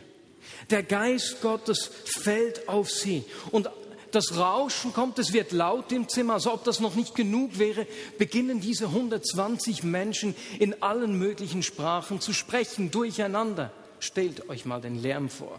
Der 0.71 0.83
Geist 0.83 1.41
Gottes 1.41 1.91
fällt 2.05 2.69
auf 2.69 2.91
sie 2.91 3.25
und 3.51 3.69
das 4.13 4.37
Rauschen 4.37 4.93
kommt, 4.93 5.19
es 5.19 5.33
wird 5.33 5.53
laut 5.53 5.91
im 5.91 6.09
Zimmer, 6.09 6.35
als 6.35 6.47
ob 6.47 6.65
das 6.65 6.81
noch 6.81 6.95
nicht 6.95 7.15
genug 7.15 7.59
wäre, 7.59 7.87
beginnen 8.19 8.61
diese 8.61 8.87
120 8.87 9.83
Menschen 9.85 10.35
in 10.59 10.83
allen 10.83 11.19
möglichen 11.19 11.63
Sprachen 11.63 12.21
zu 12.21 12.35
sprechen, 12.35 12.91
durcheinander. 12.91 13.73
Stellt 14.01 14.49
euch 14.51 14.67
mal 14.67 14.83
den 14.83 15.01
Lärm 15.01 15.31
vor. 15.31 15.59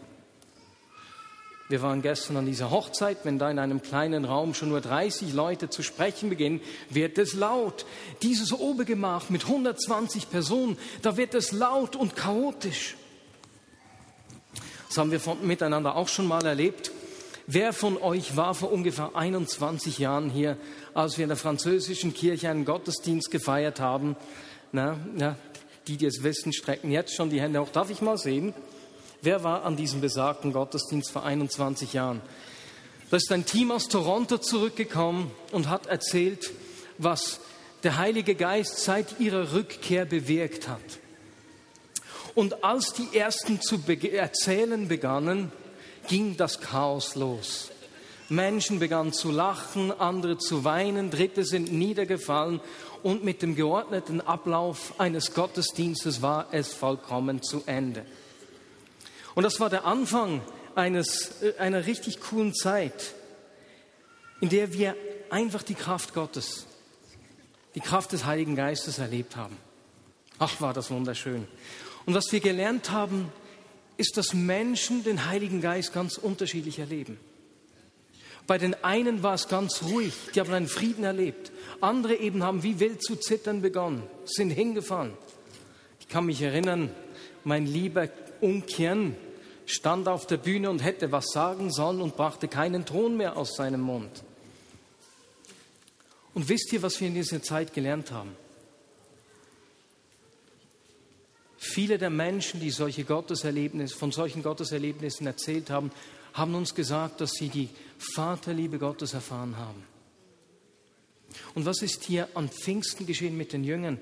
Wir 1.69 1.81
waren 1.81 2.03
gestern 2.03 2.37
an 2.37 2.45
dieser 2.45 2.69
Hochzeit, 2.69 3.19
wenn 3.23 3.39
da 3.39 3.49
in 3.49 3.57
einem 3.57 3.81
kleinen 3.81 4.25
Raum 4.25 4.53
schon 4.53 4.69
nur 4.69 4.81
30 4.81 5.33
Leute 5.33 5.69
zu 5.69 5.81
sprechen 5.81 6.29
beginnen, 6.29 6.61
wird 6.89 7.17
es 7.17 7.33
laut. 7.33 7.85
Dieses 8.21 8.53
Obergemach 8.53 9.29
mit 9.29 9.45
120 9.45 10.29
Personen, 10.29 10.77
da 11.01 11.17
wird 11.17 11.33
es 11.33 11.51
laut 11.51 11.95
und 11.95 12.15
chaotisch. 12.15 12.95
Das 14.93 14.99
haben 14.99 15.09
wir 15.09 15.19
von, 15.19 15.43
miteinander 15.47 15.95
auch 15.95 16.07
schon 16.07 16.27
mal 16.27 16.45
erlebt. 16.45 16.91
Wer 17.47 17.73
von 17.73 17.97
euch 17.97 18.37
war 18.37 18.53
vor 18.53 18.71
ungefähr 18.71 19.15
21 19.15 19.97
Jahren 19.97 20.29
hier, 20.29 20.55
als 20.93 21.17
wir 21.17 21.23
in 21.23 21.29
der 21.29 21.35
französischen 21.35 22.13
Kirche 22.13 22.47
einen 22.47 22.63
Gottesdienst 22.63 23.31
gefeiert 23.31 23.79
haben? 23.79 24.15
Na, 24.71 24.99
na, 25.15 25.35
die, 25.87 25.97
die 25.97 26.05
es 26.05 26.21
wissen, 26.21 26.53
strecken 26.53 26.91
jetzt 26.91 27.15
schon 27.15 27.31
die 27.31 27.41
Hände 27.41 27.59
hoch. 27.59 27.69
Darf 27.69 27.89
ich 27.89 28.03
mal 28.03 28.19
sehen? 28.19 28.53
Wer 29.23 29.43
war 29.43 29.65
an 29.65 29.77
diesem 29.77 29.99
besagten 29.99 30.53
Gottesdienst 30.53 31.09
vor 31.09 31.23
21 31.23 31.93
Jahren? 31.93 32.21
Da 33.09 33.17
ist 33.17 33.31
ein 33.31 33.47
Team 33.47 33.71
aus 33.71 33.87
Toronto 33.87 34.37
zurückgekommen 34.37 35.31
und 35.51 35.69
hat 35.69 35.87
erzählt, 35.87 36.51
was 36.99 37.39
der 37.81 37.97
Heilige 37.97 38.35
Geist 38.35 38.77
seit 38.83 39.19
ihrer 39.19 39.53
Rückkehr 39.53 40.05
bewirkt 40.05 40.67
hat. 40.67 40.99
Und 42.35 42.63
als 42.63 42.93
die 42.93 43.15
ersten 43.17 43.61
zu 43.61 43.79
erzählen 43.87 44.87
begannen, 44.87 45.51
ging 46.07 46.35
das 46.37 46.59
Chaos 46.59 47.15
los. 47.15 47.69
Menschen 48.29 48.79
begannen 48.79 49.13
zu 49.13 49.31
lachen, 49.31 49.91
andere 49.91 50.37
zu 50.37 50.63
weinen, 50.63 51.11
Dritte 51.11 51.43
sind 51.43 51.71
niedergefallen 51.71 52.61
und 53.03 53.23
mit 53.23 53.41
dem 53.41 53.55
geordneten 53.55 54.21
Ablauf 54.21 54.99
eines 54.99 55.33
Gottesdienstes 55.33 56.21
war 56.21 56.47
es 56.51 56.73
vollkommen 56.73 57.43
zu 57.43 57.63
Ende. 57.65 58.05
Und 59.35 59.43
das 59.43 59.59
war 59.59 59.69
der 59.69 59.85
Anfang 59.85 60.41
eines, 60.75 61.41
äh, 61.41 61.53
einer 61.57 61.85
richtig 61.85 62.21
coolen 62.21 62.53
Zeit, 62.53 63.13
in 64.39 64.49
der 64.49 64.73
wir 64.73 64.95
einfach 65.29 65.63
die 65.63 65.75
Kraft 65.75 66.13
Gottes, 66.13 66.65
die 67.75 67.81
Kraft 67.81 68.11
des 68.11 68.25
Heiligen 68.25 68.55
Geistes 68.55 68.99
erlebt 68.99 69.35
haben. 69.35 69.57
Ach, 70.39 70.61
war 70.61 70.73
das 70.73 70.89
wunderschön. 70.89 71.47
Und 72.05 72.13
was 72.13 72.31
wir 72.31 72.39
gelernt 72.39 72.91
haben, 72.91 73.31
ist, 73.97 74.17
dass 74.17 74.33
Menschen 74.33 75.03
den 75.03 75.25
Heiligen 75.27 75.61
Geist 75.61 75.93
ganz 75.93 76.17
unterschiedlich 76.17 76.79
erleben. 76.79 77.17
Bei 78.45 78.57
den 78.57 78.83
einen 78.83 79.23
war 79.23 79.35
es 79.35 79.47
ganz 79.47 79.83
ruhig, 79.83 80.13
die 80.35 80.39
haben 80.39 80.53
einen 80.53 80.67
Frieden 80.67 81.05
erlebt. 81.05 81.51
Andere 81.79 82.15
eben 82.15 82.43
haben 82.43 82.63
wie 82.63 82.79
wild 82.79 83.01
zu 83.01 83.15
zittern 83.15 83.61
begonnen, 83.61 84.03
sind 84.25 84.49
hingefallen. 84.49 85.13
Ich 85.99 86.09
kann 86.09 86.25
mich 86.25 86.41
erinnern, 86.41 86.91
mein 87.45 87.65
lieber 87.65 88.09
Unkern 88.41 89.15
stand 89.65 90.09
auf 90.09 90.27
der 90.27 90.37
Bühne 90.37 90.69
und 90.69 90.83
hätte 90.83 91.13
was 91.13 91.27
sagen 91.31 91.71
sollen 91.71 92.01
und 92.01 92.17
brachte 92.17 92.49
keinen 92.49 92.85
Ton 92.85 93.15
mehr 93.15 93.37
aus 93.37 93.55
seinem 93.55 93.81
Mund. 93.81 94.23
Und 96.33 96.49
wisst 96.49 96.73
ihr, 96.73 96.81
was 96.81 96.99
wir 96.99 97.07
in 97.07 97.13
dieser 97.13 97.41
Zeit 97.41 97.73
gelernt 97.73 98.11
haben? 98.11 98.35
Viele 101.65 101.97
der 101.97 102.09
Menschen, 102.09 102.59
die 102.59 102.71
solche 102.71 103.05
Gotteserlebnisse, 103.05 103.95
von 103.95 104.11
solchen 104.11 104.43
Gotteserlebnissen 104.43 105.25
erzählt 105.25 105.69
haben, 105.69 105.91
haben 106.33 106.55
uns 106.55 106.75
gesagt, 106.75 107.21
dass 107.21 107.31
sie 107.31 107.47
die 107.47 107.69
Vaterliebe 107.97 108.79
Gottes 108.79 109.13
erfahren 109.13 109.55
haben. 109.55 109.81
Und 111.55 111.65
was 111.65 111.81
ist 111.81 112.03
hier 112.03 112.27
an 112.33 112.49
Pfingsten 112.49 113.07
geschehen 113.07 113.37
mit 113.37 113.53
den 113.53 113.63
Jüngern? 113.63 113.97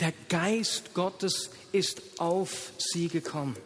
Der 0.00 0.12
Geist 0.28 0.94
Gottes 0.94 1.50
ist 1.70 2.02
auf 2.18 2.72
sie 2.78 3.06
gekommen. 3.06 3.56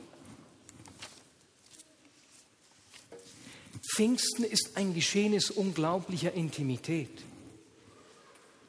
Pfingsten 3.94 4.44
ist 4.44 4.76
ein 4.76 4.92
Geschehnis 4.92 5.50
unglaublicher 5.50 6.34
Intimität. 6.34 7.24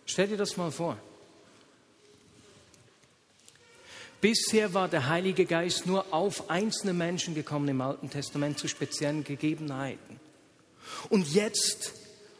Stell 0.06 0.30
dir 0.30 0.38
das 0.38 0.56
mal 0.56 0.72
vor. 0.72 0.98
Bisher 4.20 4.74
war 4.74 4.88
der 4.88 5.08
Heilige 5.08 5.46
Geist 5.46 5.86
nur 5.86 6.12
auf 6.12 6.50
einzelne 6.50 6.94
Menschen 6.94 7.36
gekommen 7.36 7.68
im 7.68 7.82
Alten 7.82 8.10
Testament 8.10 8.58
zu 8.58 8.68
speziellen 8.68 9.24
Gegebenheiten. 9.24 10.20
Und 11.10 11.32
jetzt 11.34 11.94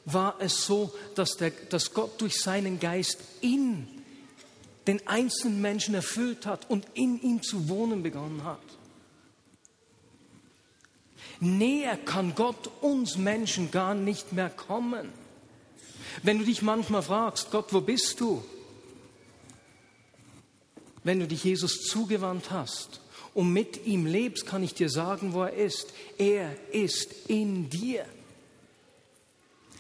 war 0.06 0.36
es 0.40 0.66
so, 0.66 0.92
dass, 1.16 1.38
der, 1.38 1.52
dass 1.70 1.94
Gott 1.94 2.20
durch 2.20 2.42
seinen 2.42 2.80
Geist 2.80 3.20
in 3.42 3.88
den 4.88 5.06
einzelnen 5.06 5.62
Menschen 5.62 5.94
erfüllt 5.94 6.46
hat 6.46 6.70
und 6.70 6.86
in 6.94 7.22
ihm 7.22 7.44
zu 7.44 7.70
wohnen 7.70 8.02
begonnen 8.04 8.44
hat. 8.44 8.60
Näher 11.40 11.98
kann 11.98 12.34
Gott 12.34 12.72
uns 12.82 13.18
Menschen 13.18 13.70
gar 13.70 13.94
nicht 13.94 14.34
mehr 14.34 14.50
kommen. 14.50 15.10
Wenn 16.24 16.40
du 16.40 16.46
dich 16.46 16.62
manchmal 16.64 17.04
fragst, 17.04 17.52
Gott, 17.52 17.72
wo 17.72 17.82
bist 17.82 18.20
du? 18.20 18.44
Wenn 21.08 21.22
du 21.22 21.26
dich 21.26 21.46
Jesus 21.46 21.84
zugewandt 21.84 22.52
hast 22.52 23.00
und 23.34 23.54
mit 23.54 23.86
ihm 23.86 24.06
lebst, 24.06 24.46
kann 24.46 24.62
ich 24.62 24.74
dir 24.74 24.90
sagen, 24.90 25.34
wo 25.34 25.44
er 25.44 25.54
ist. 25.54 25.94
Er 26.18 26.54
ist 26.74 27.30
in 27.30 27.70
dir. 27.70 28.06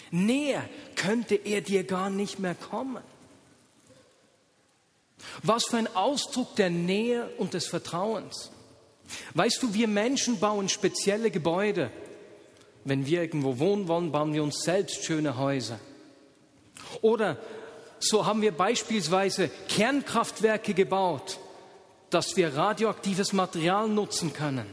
Näher 0.09 0.63
könnte 0.95 1.35
er 1.35 1.59
dir 1.59 1.83
gar 1.83 2.09
nicht 2.09 2.39
mehr 2.39 2.55
kommen. 2.55 3.03
Was 5.43 5.65
für 5.65 5.75
ein 5.75 5.93
Ausdruck 5.97 6.55
der 6.55 6.69
Nähe 6.69 7.27
und 7.37 7.53
des 7.53 7.67
Vertrauens. 7.67 8.49
Weißt 9.33 9.61
du, 9.61 9.73
wir 9.73 9.89
Menschen 9.89 10.39
bauen 10.39 10.69
spezielle 10.69 11.29
Gebäude. 11.29 11.91
Wenn 12.85 13.05
wir 13.05 13.21
irgendwo 13.21 13.59
wohnen 13.59 13.89
wollen, 13.89 14.13
bauen 14.13 14.33
wir 14.33 14.43
uns 14.43 14.61
selbst 14.63 15.03
schöne 15.03 15.37
Häuser. 15.37 15.81
Oder 17.01 17.37
so 17.99 18.25
haben 18.25 18.41
wir 18.41 18.51
beispielsweise 18.51 19.49
Kernkraftwerke 19.69 20.73
gebaut, 20.73 21.39
dass 22.09 22.35
wir 22.37 22.55
radioaktives 22.55 23.33
Material 23.33 23.89
nutzen 23.89 24.33
können. 24.33 24.65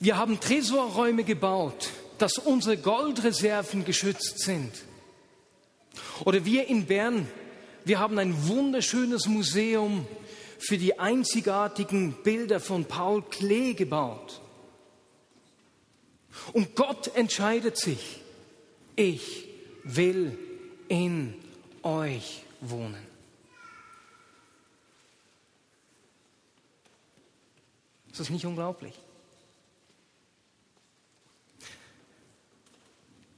Wir 0.00 0.16
haben 0.16 0.40
Tresorräume 0.40 1.24
gebaut, 1.24 1.90
dass 2.18 2.38
unsere 2.38 2.76
Goldreserven 2.76 3.84
geschützt 3.84 4.40
sind. 4.40 4.72
Oder 6.24 6.44
wir 6.44 6.66
in 6.66 6.86
Bern, 6.86 7.28
wir 7.84 7.98
haben 7.98 8.18
ein 8.18 8.48
wunderschönes 8.48 9.26
Museum 9.26 10.06
für 10.58 10.78
die 10.78 10.98
einzigartigen 10.98 12.14
Bilder 12.22 12.60
von 12.60 12.86
Paul 12.86 13.22
Klee 13.22 13.74
gebaut. 13.74 14.40
Und 16.52 16.74
Gott 16.74 17.14
entscheidet 17.14 17.76
sich, 17.76 18.20
ich 18.96 19.48
will 19.84 20.36
in 20.88 21.34
euch 21.82 22.42
wohnen. 22.60 23.14
Ist 28.10 28.20
das 28.20 28.30
nicht 28.30 28.46
unglaublich? 28.46 28.94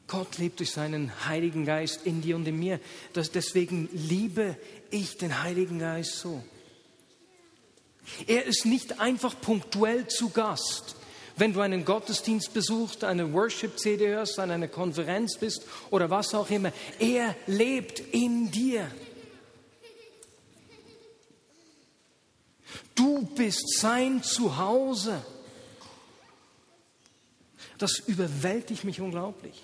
Gott 0.06 0.38
lebt 0.38 0.60
durch 0.60 0.70
seinen 0.70 1.26
Heiligen 1.26 1.64
Geist 1.64 2.06
in 2.06 2.22
dir 2.22 2.36
und 2.36 2.46
in 2.46 2.58
mir. 2.58 2.78
Das, 3.12 3.32
deswegen 3.32 3.88
liebe 3.92 4.56
ich 4.90 5.16
den 5.16 5.42
Heiligen 5.42 5.78
Geist 5.78 6.16
so. 6.16 6.44
Er 8.26 8.44
ist 8.44 8.66
nicht 8.66 9.00
einfach 9.00 9.40
punktuell 9.40 10.06
zu 10.06 10.30
Gast. 10.30 10.96
Wenn 11.36 11.52
du 11.52 11.60
einen 11.60 11.84
Gottesdienst 11.84 12.54
besuchst, 12.54 13.04
eine 13.04 13.32
Worship-CD 13.32 14.08
hörst, 14.08 14.38
an 14.38 14.50
einer 14.50 14.68
Konferenz 14.68 15.36
bist 15.36 15.62
oder 15.90 16.08
was 16.08 16.34
auch 16.34 16.48
immer, 16.48 16.72
er 16.98 17.36
lebt 17.46 18.00
in 18.00 18.50
dir. 18.50 18.90
Du 22.94 23.26
bist 23.26 23.78
sein 23.78 24.22
Zuhause. 24.22 25.22
Das 27.76 27.98
überwältigt 27.98 28.84
mich 28.84 29.02
unglaublich. 29.02 29.62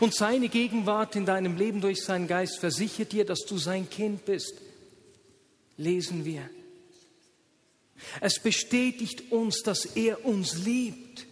Und 0.00 0.14
seine 0.14 0.48
Gegenwart 0.48 1.14
in 1.14 1.26
deinem 1.26 1.56
Leben 1.56 1.82
durch 1.82 2.02
seinen 2.02 2.26
Geist 2.26 2.58
versichert 2.58 3.12
dir, 3.12 3.26
dass 3.26 3.40
du 3.40 3.58
sein 3.58 3.90
Kind 3.90 4.24
bist. 4.24 4.54
Lesen 5.76 6.24
wir. 6.24 6.48
Es 8.20 8.40
bestätigt 8.40 9.32
uns, 9.32 9.62
dass 9.62 9.84
er 9.84 10.24
uns 10.24 10.58
liebt. 10.58 11.26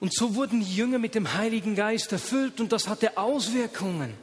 Und 0.00 0.14
so 0.14 0.34
wurden 0.34 0.60
die 0.60 0.76
Jünger 0.76 0.98
mit 0.98 1.14
dem 1.14 1.34
Heiligen 1.34 1.74
Geist 1.74 2.12
erfüllt 2.12 2.60
und 2.60 2.72
das 2.72 2.88
hatte 2.88 3.16
Auswirkungen. 3.16 4.14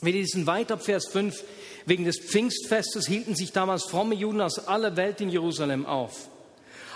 Wir 0.00 0.12
lesen 0.12 0.46
weiter 0.46 0.78
Vers 0.78 1.08
5. 1.08 1.42
Wegen 1.86 2.04
des 2.04 2.20
Pfingstfestes 2.20 3.06
hielten 3.06 3.34
sich 3.34 3.52
damals 3.52 3.84
fromme 3.84 4.14
Juden 4.14 4.40
aus 4.40 4.58
aller 4.68 4.96
Welt 4.96 5.20
in 5.20 5.30
Jerusalem 5.30 5.86
auf. 5.86 6.28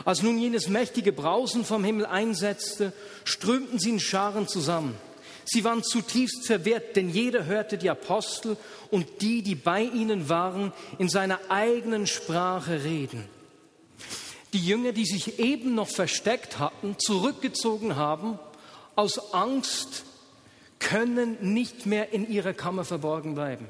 Als 0.05 0.23
nun 0.23 0.39
jenes 0.39 0.69
mächtige 0.69 1.13
Brausen 1.13 1.65
vom 1.65 1.85
Himmel 1.85 2.07
einsetzte, 2.07 2.93
strömten 3.25 3.79
sie 3.79 3.91
in 3.91 4.01
Scharen 4.01 4.47
zusammen. 4.47 4.97
Sie 5.45 5.65
waren 5.65 5.83
zutiefst 5.83 6.47
verwirrt, 6.47 6.97
denn 6.97 7.11
jeder 7.11 7.47
hörte 7.47 7.79
die 7.79 7.91
Apostel 7.91 8.57
und 8.91 9.07
die, 9.21 9.43
die 9.43 9.55
bei 9.55 9.83
ihnen 9.83 10.29
waren, 10.29 10.73
in 10.99 11.09
seiner 11.09 11.41
eigenen 11.49 12.07
Sprache 12.07 12.85
reden. 12.85 13.25
Die 14.53 14.65
Jünger, 14.65 14.93
die 14.93 15.07
sich 15.07 15.39
eben 15.39 15.75
noch 15.75 15.89
versteckt 15.89 16.59
hatten, 16.59 16.97
zurückgezogen 16.99 17.97
haben, 17.97 18.39
aus 18.95 19.33
Angst, 19.33 20.05
können 20.79 21.55
nicht 21.55 21.87
mehr 21.87 22.13
in 22.13 22.29
ihrer 22.29 22.53
Kammer 22.53 22.85
verborgen 22.85 23.35
bleiben. 23.35 23.67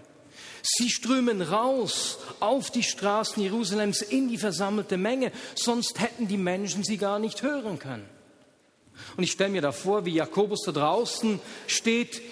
Sie 0.62 0.90
strömen 0.90 1.42
raus 1.42 2.18
auf 2.40 2.70
die 2.70 2.82
Straßen 2.82 3.42
Jerusalems 3.42 4.00
in 4.00 4.28
die 4.28 4.38
versammelte 4.38 4.96
Menge, 4.96 5.32
sonst 5.54 6.00
hätten 6.00 6.28
die 6.28 6.38
Menschen 6.38 6.84
sie 6.84 6.96
gar 6.96 7.18
nicht 7.18 7.42
hören 7.42 7.78
können. 7.78 8.08
Und 9.16 9.24
ich 9.24 9.32
stelle 9.32 9.50
mir 9.50 9.62
da 9.62 9.72
vor, 9.72 10.04
wie 10.04 10.14
Jakobus 10.14 10.62
da 10.64 10.72
draußen 10.72 11.40
steht, 11.66 12.22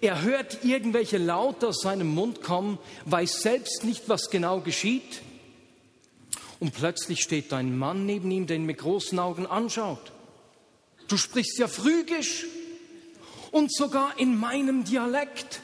er 0.00 0.22
hört 0.22 0.64
irgendwelche 0.64 1.18
Laute 1.18 1.68
aus 1.68 1.80
seinem 1.80 2.08
Mund 2.08 2.42
kommen, 2.42 2.78
weiß 3.06 3.42
selbst 3.42 3.84
nicht, 3.84 4.08
was 4.08 4.30
genau 4.30 4.60
geschieht. 4.60 5.22
Und 6.60 6.72
plötzlich 6.74 7.20
steht 7.20 7.52
ein 7.52 7.76
Mann 7.76 8.06
neben 8.06 8.30
ihm, 8.30 8.46
der 8.46 8.56
ihn 8.56 8.66
mit 8.66 8.78
großen 8.78 9.18
Augen 9.18 9.46
anschaut. 9.46 10.12
Du 11.08 11.16
sprichst 11.16 11.58
ja 11.58 11.68
phrygisch 11.68 12.46
und 13.50 13.74
sogar 13.74 14.18
in 14.18 14.38
meinem 14.38 14.84
Dialekt. 14.84 15.60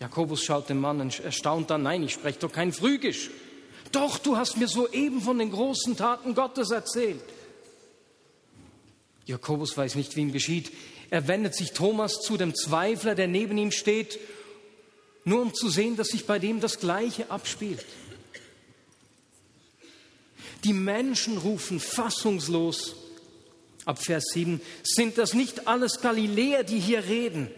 Jakobus 0.00 0.42
schaut 0.44 0.68
den 0.68 0.80
Mann 0.80 1.10
erstaunt 1.22 1.70
an. 1.70 1.82
Nein, 1.82 2.02
ich 2.02 2.12
spreche 2.12 2.38
doch 2.40 2.52
kein 2.52 2.72
Phrygisch. 2.72 3.30
Doch, 3.92 4.18
du 4.18 4.36
hast 4.36 4.56
mir 4.56 4.68
soeben 4.68 5.20
von 5.20 5.38
den 5.38 5.50
großen 5.50 5.96
Taten 5.96 6.34
Gottes 6.34 6.70
erzählt. 6.70 7.22
Jakobus 9.26 9.76
weiß 9.76 9.94
nicht, 9.94 10.16
wie 10.16 10.20
ihm 10.20 10.32
geschieht. 10.32 10.72
Er 11.10 11.28
wendet 11.28 11.54
sich 11.54 11.72
Thomas 11.72 12.20
zu, 12.20 12.36
dem 12.36 12.54
Zweifler, 12.54 13.14
der 13.14 13.28
neben 13.28 13.56
ihm 13.56 13.70
steht, 13.70 14.18
nur 15.24 15.40
um 15.42 15.54
zu 15.54 15.68
sehen, 15.68 15.96
dass 15.96 16.08
sich 16.08 16.26
bei 16.26 16.38
dem 16.38 16.60
das 16.60 16.80
Gleiche 16.80 17.30
abspielt. 17.30 17.84
Die 20.64 20.72
Menschen 20.72 21.38
rufen 21.38 21.80
fassungslos 21.80 22.96
ab 23.84 24.02
Vers 24.02 24.24
7, 24.32 24.60
sind 24.82 25.18
das 25.18 25.34
nicht 25.34 25.68
alles 25.68 26.00
Galiläer, 26.00 26.64
die 26.64 26.80
hier 26.80 27.04
reden? 27.04 27.50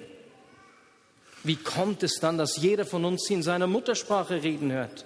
Wie 1.44 1.56
kommt 1.56 2.02
es 2.02 2.14
dann, 2.20 2.38
dass 2.38 2.56
jeder 2.56 2.84
von 2.84 3.04
uns 3.04 3.30
in 3.30 3.44
seiner 3.44 3.68
Muttersprache 3.68 4.42
reden 4.42 4.72
hört? 4.72 5.04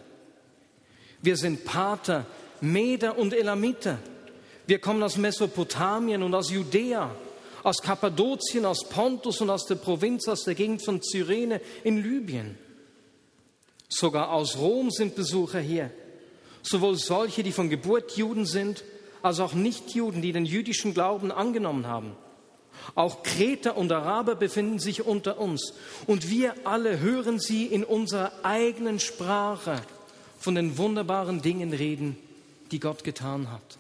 Wir 1.20 1.36
sind 1.36 1.66
Pater, 1.66 2.26
Meder 2.62 3.18
und 3.18 3.34
Elamiter. 3.34 3.98
Wir 4.70 4.78
kommen 4.78 5.02
aus 5.02 5.16
Mesopotamien 5.16 6.22
und 6.22 6.32
aus 6.32 6.52
Judäa, 6.52 7.10
aus 7.64 7.78
Kappadokien, 7.82 8.64
aus 8.64 8.88
Pontus 8.88 9.40
und 9.40 9.50
aus 9.50 9.66
der 9.66 9.74
Provinz, 9.74 10.28
aus 10.28 10.44
der 10.44 10.54
Gegend 10.54 10.84
von 10.84 11.02
Cyrene 11.02 11.60
in 11.82 12.00
Libyen. 12.00 12.56
Sogar 13.88 14.30
aus 14.30 14.58
Rom 14.58 14.92
sind 14.92 15.16
Besucher 15.16 15.58
hier. 15.58 15.90
Sowohl 16.62 16.94
solche, 16.94 17.42
die 17.42 17.50
von 17.50 17.68
Geburt 17.68 18.16
Juden 18.16 18.46
sind, 18.46 18.84
als 19.22 19.40
auch 19.40 19.54
Nichtjuden, 19.54 20.22
die 20.22 20.30
den 20.30 20.44
jüdischen 20.44 20.94
Glauben 20.94 21.32
angenommen 21.32 21.88
haben. 21.88 22.12
Auch 22.94 23.24
Kreter 23.24 23.76
und 23.76 23.90
Araber 23.90 24.36
befinden 24.36 24.78
sich 24.78 25.04
unter 25.04 25.40
uns. 25.40 25.74
Und 26.06 26.30
wir 26.30 26.54
alle 26.62 27.00
hören 27.00 27.40
sie 27.40 27.66
in 27.66 27.82
unserer 27.82 28.30
eigenen 28.44 29.00
Sprache 29.00 29.82
von 30.38 30.54
den 30.54 30.78
wunderbaren 30.78 31.42
Dingen 31.42 31.72
reden, 31.72 32.16
die 32.70 32.78
Gott 32.78 33.02
getan 33.02 33.50
hat. 33.50 33.79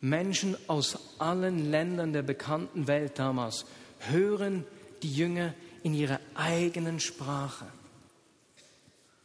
Menschen 0.00 0.56
aus 0.66 0.98
allen 1.18 1.70
Ländern 1.70 2.12
der 2.12 2.22
bekannten 2.22 2.86
Welt 2.86 3.18
damals 3.18 3.66
hören 3.98 4.64
die 5.02 5.14
Jünger 5.14 5.54
in 5.82 5.94
ihrer 5.94 6.20
eigenen 6.34 7.00
Sprache. 7.00 7.66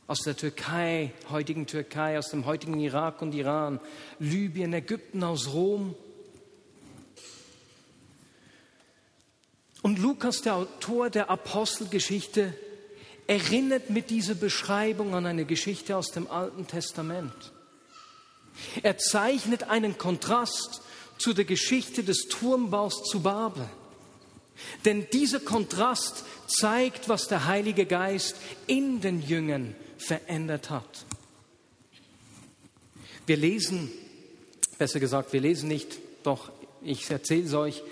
Aus 0.08 0.20
der 0.20 0.36
Türkei, 0.36 1.13
heutigen 1.29 1.65
Türkei, 1.65 2.17
aus 2.20 2.29
dem 2.29 2.46
heutigen 2.46 2.79
Irak 2.79 3.22
und 3.22 3.34
Iran, 3.34 3.79
Libyen, 4.20 4.74
Ägypten, 4.74 5.24
aus 5.24 5.53
Rom, 5.53 5.96
Und 9.86 10.00
Lukas, 10.00 10.41
der 10.41 10.55
Autor 10.55 11.12
der 11.12 11.29
Apostelgeschichte, 11.29 12.55
erinnert 13.27 13.91
mit 13.91 14.10
dieser 14.10 14.34
Beschreibung 14.34 15.13
an 15.13 15.27
eine 15.27 15.46
Geschichte 15.46 15.96
aus 15.96 16.10
dem 16.10 16.27
Alten 16.27 16.65
Testament. 16.65 17.53
Er 18.83 18.97
zeichnet 18.97 19.63
einen 19.63 19.97
Kontrast 19.97 20.81
zu 21.17 21.33
der 21.33 21.45
Geschichte 21.45 22.03
des 22.03 22.27
Turmbaus 22.27 23.03
zu 23.03 23.21
Babel. 23.21 23.67
Denn 24.85 25.07
dieser 25.12 25.39
Kontrast 25.39 26.24
zeigt, 26.47 27.09
was 27.09 27.27
der 27.27 27.46
Heilige 27.46 27.85
Geist 27.85 28.37
in 28.68 29.01
den 29.01 29.22
Jüngern 29.22 29.75
verändert 29.98 30.70
hat. 30.70 31.05
Wir 33.25 33.37
lesen, 33.37 33.91
besser 34.77 35.00
gesagt, 35.00 35.33
wir 35.33 35.41
lesen 35.41 35.68
nicht, 35.68 36.00
doch 36.24 36.51
ich 36.83 37.09
erzähle 37.09 37.46
es 37.46 37.53
euch, 37.53 37.83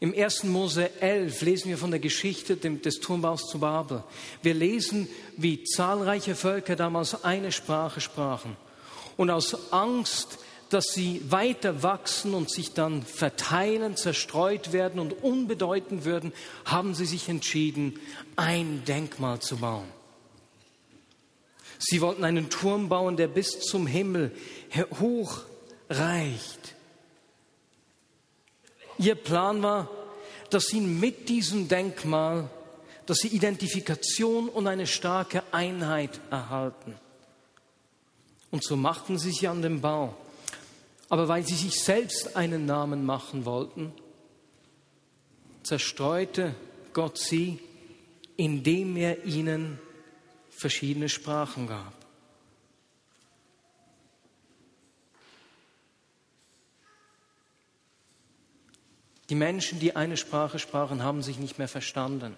im 0.00 0.12
1. 0.14 0.44
Mose 0.44 0.90
11 1.00 1.40
lesen 1.42 1.68
wir 1.68 1.78
von 1.78 1.90
der 1.90 2.00
Geschichte 2.00 2.56
des 2.56 2.96
Turmbaus 2.96 3.46
zu 3.48 3.58
Babel. 3.58 4.02
Wir 4.42 4.54
lesen, 4.54 5.08
wie 5.36 5.64
zahlreiche 5.64 6.34
Völker 6.34 6.76
damals 6.76 7.24
eine 7.24 7.52
Sprache 7.52 8.00
sprachen. 8.00 8.56
Und 9.16 9.30
aus 9.30 9.72
Angst, 9.72 10.38
dass 10.70 10.86
sie 10.86 11.22
weiter 11.30 11.82
wachsen 11.82 12.34
und 12.34 12.50
sich 12.50 12.72
dann 12.72 13.02
verteilen, 13.02 13.96
zerstreut 13.96 14.72
werden 14.72 14.98
und 14.98 15.12
unbedeutend 15.22 16.04
würden, 16.04 16.32
haben 16.64 16.94
sie 16.94 17.06
sich 17.06 17.28
entschieden, 17.28 18.00
ein 18.36 18.82
Denkmal 18.84 19.38
zu 19.40 19.58
bauen. 19.58 19.86
Sie 21.78 22.00
wollten 22.00 22.24
einen 22.24 22.50
Turm 22.50 22.88
bauen, 22.88 23.16
der 23.16 23.28
bis 23.28 23.60
zum 23.60 23.86
Himmel 23.86 24.32
hoch 25.00 25.42
reicht. 25.90 26.74
Ihr 28.98 29.14
Plan 29.14 29.62
war, 29.62 29.90
dass 30.50 30.66
sie 30.66 30.80
mit 30.80 31.28
diesem 31.28 31.68
Denkmal, 31.68 32.48
dass 33.06 33.18
sie 33.18 33.28
Identifikation 33.28 34.48
und 34.48 34.66
eine 34.66 34.86
starke 34.86 35.42
Einheit 35.52 36.20
erhalten. 36.30 36.94
Und 38.54 38.62
so 38.62 38.76
machten 38.76 39.18
sie 39.18 39.32
sich 39.32 39.48
an 39.48 39.62
den 39.62 39.80
Bau. 39.80 40.16
Aber 41.08 41.26
weil 41.26 41.44
sie 41.44 41.56
sich 41.56 41.82
selbst 41.82 42.36
einen 42.36 42.66
Namen 42.66 43.04
machen 43.04 43.46
wollten, 43.46 43.92
zerstreute 45.64 46.54
Gott 46.92 47.18
sie, 47.18 47.58
indem 48.36 48.96
er 48.96 49.24
ihnen 49.24 49.80
verschiedene 50.50 51.08
Sprachen 51.08 51.66
gab. 51.66 51.94
Die 59.30 59.34
Menschen, 59.34 59.80
die 59.80 59.96
eine 59.96 60.16
Sprache 60.16 60.60
sprachen, 60.60 61.02
haben 61.02 61.24
sich 61.24 61.40
nicht 61.40 61.58
mehr 61.58 61.66
verstanden. 61.66 62.36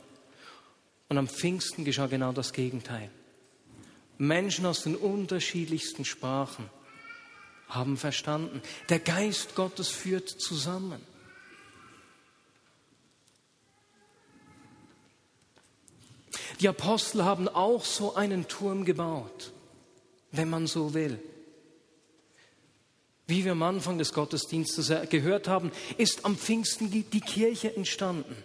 Und 1.11 1.18
am 1.18 1.29
Pfingsten 1.29 1.85
geschah 1.85 2.07
genau 2.07 2.33
das 2.33 2.55
Gegenteil. 2.55 3.11
Menschen 4.18 4.66
aus 4.66 4.83
den 4.83 4.96
unterschiedlichsten 4.96 6.05
Sprachen 6.05 6.70
haben 7.68 7.96
verstanden. 7.96 8.62
Der 8.88 9.00
Geist 9.00 9.55
Gottes 9.55 9.88
führt 9.88 10.29
zusammen. 10.29 11.00
Die 16.61 16.68
Apostel 16.68 17.24
haben 17.24 17.48
auch 17.48 17.85
so 17.85 18.14
einen 18.14 18.48
Turm 18.48 18.85
gebaut, 18.85 19.52
wenn 20.33 20.48
man 20.48 20.66
so 20.66 20.94
will. 20.94 21.18
Wie 23.26 23.44
wir 23.44 23.52
am 23.52 23.62
Anfang 23.62 23.98
des 23.98 24.12
Gottesdienstes 24.12 24.92
gehört 25.11 25.48
haben, 25.48 25.72
ist 25.98 26.24
am 26.24 26.37
Pfingsten 26.37 26.90
die 26.90 27.20
Kirche 27.20 27.74
entstanden. 27.74 28.37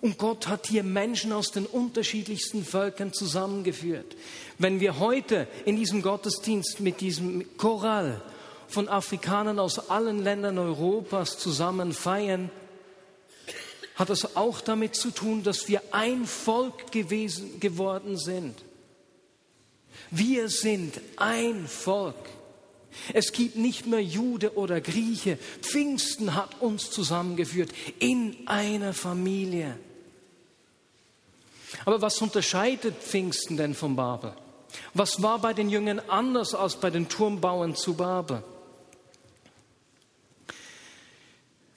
Und 0.00 0.18
Gott 0.18 0.46
hat 0.46 0.66
hier 0.66 0.84
Menschen 0.84 1.32
aus 1.32 1.50
den 1.50 1.66
unterschiedlichsten 1.66 2.64
Völkern 2.64 3.12
zusammengeführt. 3.12 4.16
Wenn 4.58 4.80
wir 4.80 4.98
heute 4.98 5.48
in 5.64 5.76
diesem 5.76 6.02
Gottesdienst 6.02 6.80
mit 6.80 7.00
diesem 7.00 7.44
Choral 7.56 8.22
von 8.68 8.88
Afrikanern 8.88 9.58
aus 9.58 9.90
allen 9.90 10.22
Ländern 10.22 10.58
Europas 10.58 11.38
zusammen 11.38 11.92
feiern, 11.92 12.50
hat 13.96 14.10
das 14.10 14.36
auch 14.36 14.60
damit 14.60 14.94
zu 14.94 15.10
tun, 15.10 15.42
dass 15.42 15.68
wir 15.68 15.82
ein 15.90 16.26
Volk 16.26 16.92
gewesen, 16.92 17.58
geworden 17.58 18.16
sind. 18.16 18.54
Wir 20.10 20.48
sind 20.48 21.00
ein 21.16 21.66
Volk. 21.66 22.14
Es 23.12 23.32
gibt 23.32 23.56
nicht 23.56 23.86
mehr 23.86 24.02
Jude 24.02 24.56
oder 24.56 24.80
Grieche. 24.80 25.38
Pfingsten 25.60 26.34
hat 26.34 26.60
uns 26.60 26.90
zusammengeführt 26.90 27.70
in 27.98 28.36
einer 28.46 28.94
Familie. 28.94 29.78
Aber 31.88 32.02
was 32.02 32.20
unterscheidet 32.20 32.96
Pfingsten 33.02 33.56
denn 33.56 33.72
von 33.72 33.96
Babel? 33.96 34.34
Was 34.92 35.22
war 35.22 35.38
bei 35.38 35.54
den 35.54 35.70
Jüngern 35.70 36.00
anders 36.00 36.54
als 36.54 36.76
bei 36.76 36.90
den 36.90 37.08
Turmbauern 37.08 37.74
zu 37.74 37.94
Babel? 37.94 38.44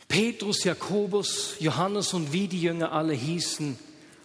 Petrus, 0.10 0.66
Jakobus, 0.66 1.56
Johannes 1.60 2.14
und 2.14 2.34
wie 2.34 2.50
die 2.50 2.62
Jünger 2.62 2.92
alle 2.92 3.14
hießen, 3.14 3.80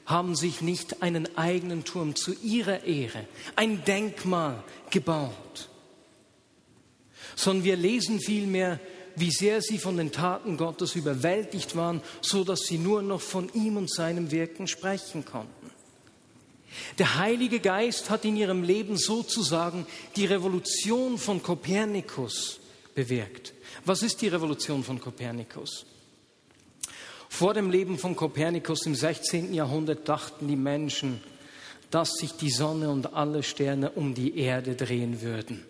haben 0.06 0.34
sich 0.34 0.60
nicht 0.60 1.04
einen 1.04 1.38
eigenen 1.38 1.84
Turm 1.84 2.16
zu 2.16 2.32
ihrer 2.42 2.82
Ehre, 2.82 3.24
ein 3.54 3.84
Denkmal 3.84 4.64
gebaut, 4.90 5.68
sondern 7.36 7.62
wir 7.62 7.76
lesen 7.76 8.18
vielmehr, 8.18 8.80
wie 9.14 9.30
sehr 9.30 9.62
sie 9.62 9.78
von 9.78 9.96
den 9.98 10.10
Taten 10.10 10.56
Gottes 10.56 10.96
überwältigt 10.96 11.76
waren, 11.76 12.02
so 12.22 12.42
dass 12.42 12.62
sie 12.62 12.78
nur 12.78 13.02
noch 13.02 13.20
von 13.20 13.48
ihm 13.54 13.76
und 13.76 13.88
seinem 13.88 14.32
Wirken 14.32 14.66
sprechen 14.66 15.24
konnten. 15.24 15.65
Der 16.98 17.16
Heilige 17.16 17.60
Geist 17.60 18.10
hat 18.10 18.24
in 18.24 18.36
ihrem 18.36 18.62
Leben 18.62 18.96
sozusagen 18.96 19.86
die 20.16 20.26
Revolution 20.26 21.18
von 21.18 21.42
Kopernikus 21.42 22.60
bewirkt. 22.94 23.54
Was 23.84 24.02
ist 24.02 24.20
die 24.22 24.28
Revolution 24.28 24.82
von 24.82 25.00
Kopernikus? 25.00 25.86
Vor 27.28 27.54
dem 27.54 27.70
Leben 27.70 27.98
von 27.98 28.16
Kopernikus 28.16 28.86
im 28.86 28.94
16. 28.94 29.52
Jahrhundert 29.52 30.08
dachten 30.08 30.48
die 30.48 30.56
Menschen, 30.56 31.20
dass 31.90 32.14
sich 32.14 32.32
die 32.32 32.50
Sonne 32.50 32.90
und 32.90 33.14
alle 33.14 33.42
Sterne 33.42 33.90
um 33.90 34.14
die 34.14 34.38
Erde 34.38 34.74
drehen 34.74 35.22
würden. 35.22 35.64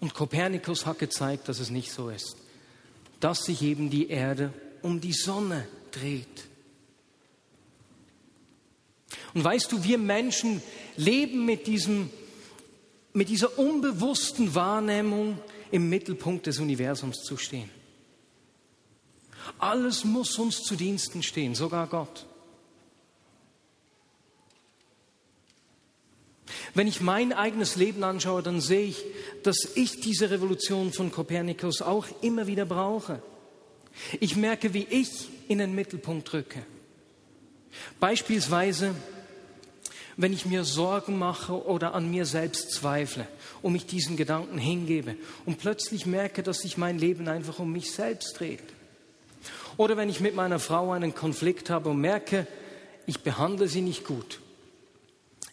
Und 0.00 0.14
Kopernikus 0.14 0.86
hat 0.86 0.98
gezeigt, 0.98 1.48
dass 1.48 1.60
es 1.60 1.70
nicht 1.70 1.92
so 1.92 2.10
ist, 2.10 2.36
dass 3.20 3.44
sich 3.44 3.62
eben 3.62 3.90
die 3.90 4.08
Erde 4.08 4.52
um 4.82 5.00
die 5.00 5.12
Sonne 5.12 5.66
dreht. 5.92 6.49
Und 9.34 9.44
weißt 9.44 9.70
du, 9.72 9.84
wir 9.84 9.98
Menschen 9.98 10.62
leben 10.96 11.44
mit, 11.44 11.66
diesem, 11.66 12.10
mit 13.12 13.28
dieser 13.28 13.58
unbewussten 13.58 14.54
Wahrnehmung, 14.54 15.38
im 15.70 15.88
Mittelpunkt 15.88 16.46
des 16.46 16.58
Universums 16.58 17.22
zu 17.22 17.36
stehen. 17.36 17.70
Alles 19.58 20.04
muss 20.04 20.38
uns 20.38 20.62
zu 20.62 20.76
Diensten 20.76 21.22
stehen, 21.22 21.54
sogar 21.54 21.86
Gott. 21.86 22.26
Wenn 26.74 26.86
ich 26.86 27.00
mein 27.00 27.32
eigenes 27.32 27.76
Leben 27.76 28.04
anschaue, 28.04 28.42
dann 28.42 28.60
sehe 28.60 28.86
ich, 28.86 29.04
dass 29.42 29.56
ich 29.74 30.00
diese 30.00 30.30
Revolution 30.30 30.92
von 30.92 31.10
Kopernikus 31.10 31.82
auch 31.82 32.06
immer 32.22 32.46
wieder 32.46 32.64
brauche. 32.64 33.22
Ich 34.20 34.36
merke, 34.36 34.72
wie 34.72 34.86
ich 34.88 35.28
in 35.48 35.58
den 35.58 35.74
Mittelpunkt 35.74 36.32
rücke. 36.32 36.64
Beispielsweise, 37.98 38.94
wenn 40.16 40.32
ich 40.32 40.46
mir 40.46 40.64
Sorgen 40.64 41.18
mache 41.18 41.64
oder 41.64 41.94
an 41.94 42.10
mir 42.10 42.26
selbst 42.26 42.72
zweifle 42.72 43.26
und 43.62 43.72
mich 43.72 43.86
diesen 43.86 44.16
Gedanken 44.16 44.58
hingebe 44.58 45.16
und 45.46 45.58
plötzlich 45.58 46.06
merke, 46.06 46.42
dass 46.42 46.60
sich 46.60 46.76
mein 46.76 46.98
Leben 46.98 47.28
einfach 47.28 47.58
um 47.58 47.72
mich 47.72 47.92
selbst 47.92 48.38
dreht. 48.38 48.62
Oder 49.76 49.96
wenn 49.96 50.10
ich 50.10 50.20
mit 50.20 50.34
meiner 50.34 50.58
Frau 50.58 50.92
einen 50.92 51.14
Konflikt 51.14 51.70
habe 51.70 51.90
und 51.90 52.00
merke, 52.00 52.46
ich 53.06 53.20
behandle 53.20 53.68
sie 53.68 53.80
nicht 53.80 54.04
gut 54.04 54.40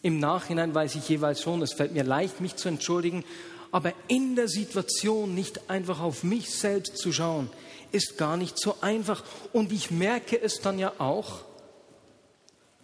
im 0.02 0.20
Nachhinein 0.20 0.74
weiß 0.74 0.94
ich 0.94 1.08
jeweils 1.08 1.42
schon, 1.42 1.62
es 1.62 1.72
fällt 1.72 1.92
mir 1.92 2.04
leicht, 2.04 2.40
mich 2.40 2.56
zu 2.56 2.68
entschuldigen, 2.68 3.24
aber 3.70 3.92
in 4.06 4.36
der 4.36 4.48
Situation 4.48 5.34
nicht 5.34 5.68
einfach 5.68 6.00
auf 6.00 6.22
mich 6.24 6.50
selbst 6.50 6.98
zu 6.98 7.12
schauen, 7.12 7.50
ist 7.90 8.16
gar 8.16 8.36
nicht 8.36 8.58
so 8.58 8.76
einfach. 8.80 9.24
Und 9.52 9.72
ich 9.72 9.90
merke 9.90 10.40
es 10.40 10.60
dann 10.60 10.78
ja 10.78 10.92
auch, 10.98 11.44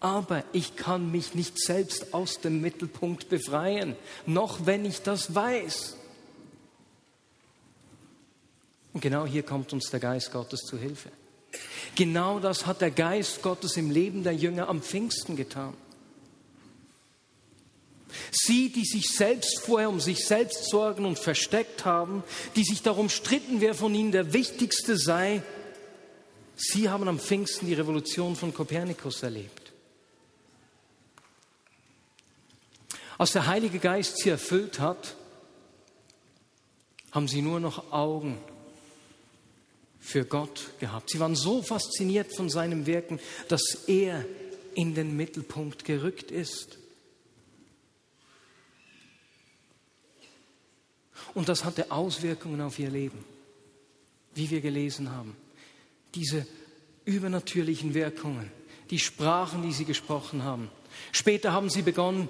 aber 0.05 0.45
ich 0.53 0.77
kann 0.77 1.11
mich 1.11 1.35
nicht 1.35 1.59
selbst 1.59 2.13
aus 2.13 2.39
dem 2.39 2.61
Mittelpunkt 2.61 3.31
befreien, 3.31 3.97
noch 4.27 4.67
wenn 4.67 4.85
ich 4.85 5.01
das 5.01 5.35
weiß. 5.35 5.97
Und 8.93 9.01
genau 9.01 9.25
hier 9.25 9.43
kommt 9.43 9.73
uns 9.73 9.89
der 9.89 10.01
Geist 10.01 10.31
Gottes 10.31 10.61
zu 10.61 10.77
Hilfe. 10.77 11.09
Genau 11.95 12.39
das 12.39 12.67
hat 12.67 12.83
der 12.83 12.91
Geist 12.91 13.41
Gottes 13.41 13.79
im 13.79 13.91
Leben 13.91 14.25
der 14.25 14.35
Jünger 14.35 14.69
am 14.69 14.83
Pfingsten 14.83 15.37
getan. 15.37 15.73
Sie, 18.31 18.71
die 18.71 18.85
sich 18.85 19.09
selbst 19.09 19.61
vorher 19.61 19.89
um 19.89 20.01
sich 20.01 20.27
selbst 20.27 20.69
sorgen 20.69 21.07
und 21.07 21.19
versteckt 21.19 21.87
haben, 21.87 22.23
die 22.57 22.65
sich 22.65 22.83
darum 22.83 23.09
stritten, 23.09 23.63
wer 23.63 23.75
von 23.75 23.95
ihnen 23.95 24.13
der 24.13 24.35
Wichtigste 24.35 24.99
sei, 24.99 25.43
sie 26.57 26.91
haben 26.91 27.09
am 27.09 27.19
Pfingsten 27.19 27.67
die 27.67 27.75
Revolution 27.75 28.37
von 28.37 28.53
Kopernikus 28.53 29.23
erlebt. 29.23 29.64
Als 33.19 33.33
der 33.33 33.47
Heilige 33.47 33.79
Geist 33.79 34.19
sie 34.19 34.31
erfüllt 34.31 34.81
hat, 34.81 35.17
haben 37.13 37.29
sie 37.29 37.43
nur 37.43 37.61
noch 37.61 37.93
Augen 37.93 38.39
für 40.01 40.25
Gott 40.25 40.71
gehabt. 40.81 41.11
Sie 41.11 41.21
waren 41.21 41.37
so 41.37 41.63
fasziniert 41.63 42.35
von 42.35 42.51
seinem 42.51 42.87
Wirken, 42.87 43.21
dass 43.49 43.63
er 43.87 44.25
in 44.75 44.95
den 44.95 45.17
Mittelpunkt 45.17 45.85
gerückt 45.85 46.31
ist. 46.31 46.79
Und 51.35 51.49
das 51.49 51.65
hatte 51.65 51.91
Auswirkungen 51.91 52.61
auf 52.61 52.79
ihr 52.79 52.91
Leben, 52.91 53.25
wie 54.35 54.51
wir 54.51 54.61
gelesen 54.61 55.11
haben. 55.11 55.37
Diese 56.15 56.47
übernatürlichen 57.05 57.95
Wirkungen, 57.95 58.51
die 58.91 58.99
Sprachen, 58.99 59.63
die 59.63 59.73
sie 59.73 59.85
gesprochen 59.85 60.43
haben. 60.43 60.71
Später 61.13 61.53
haben 61.53 61.71
sie 61.71 61.83
begonnen, 61.83 62.29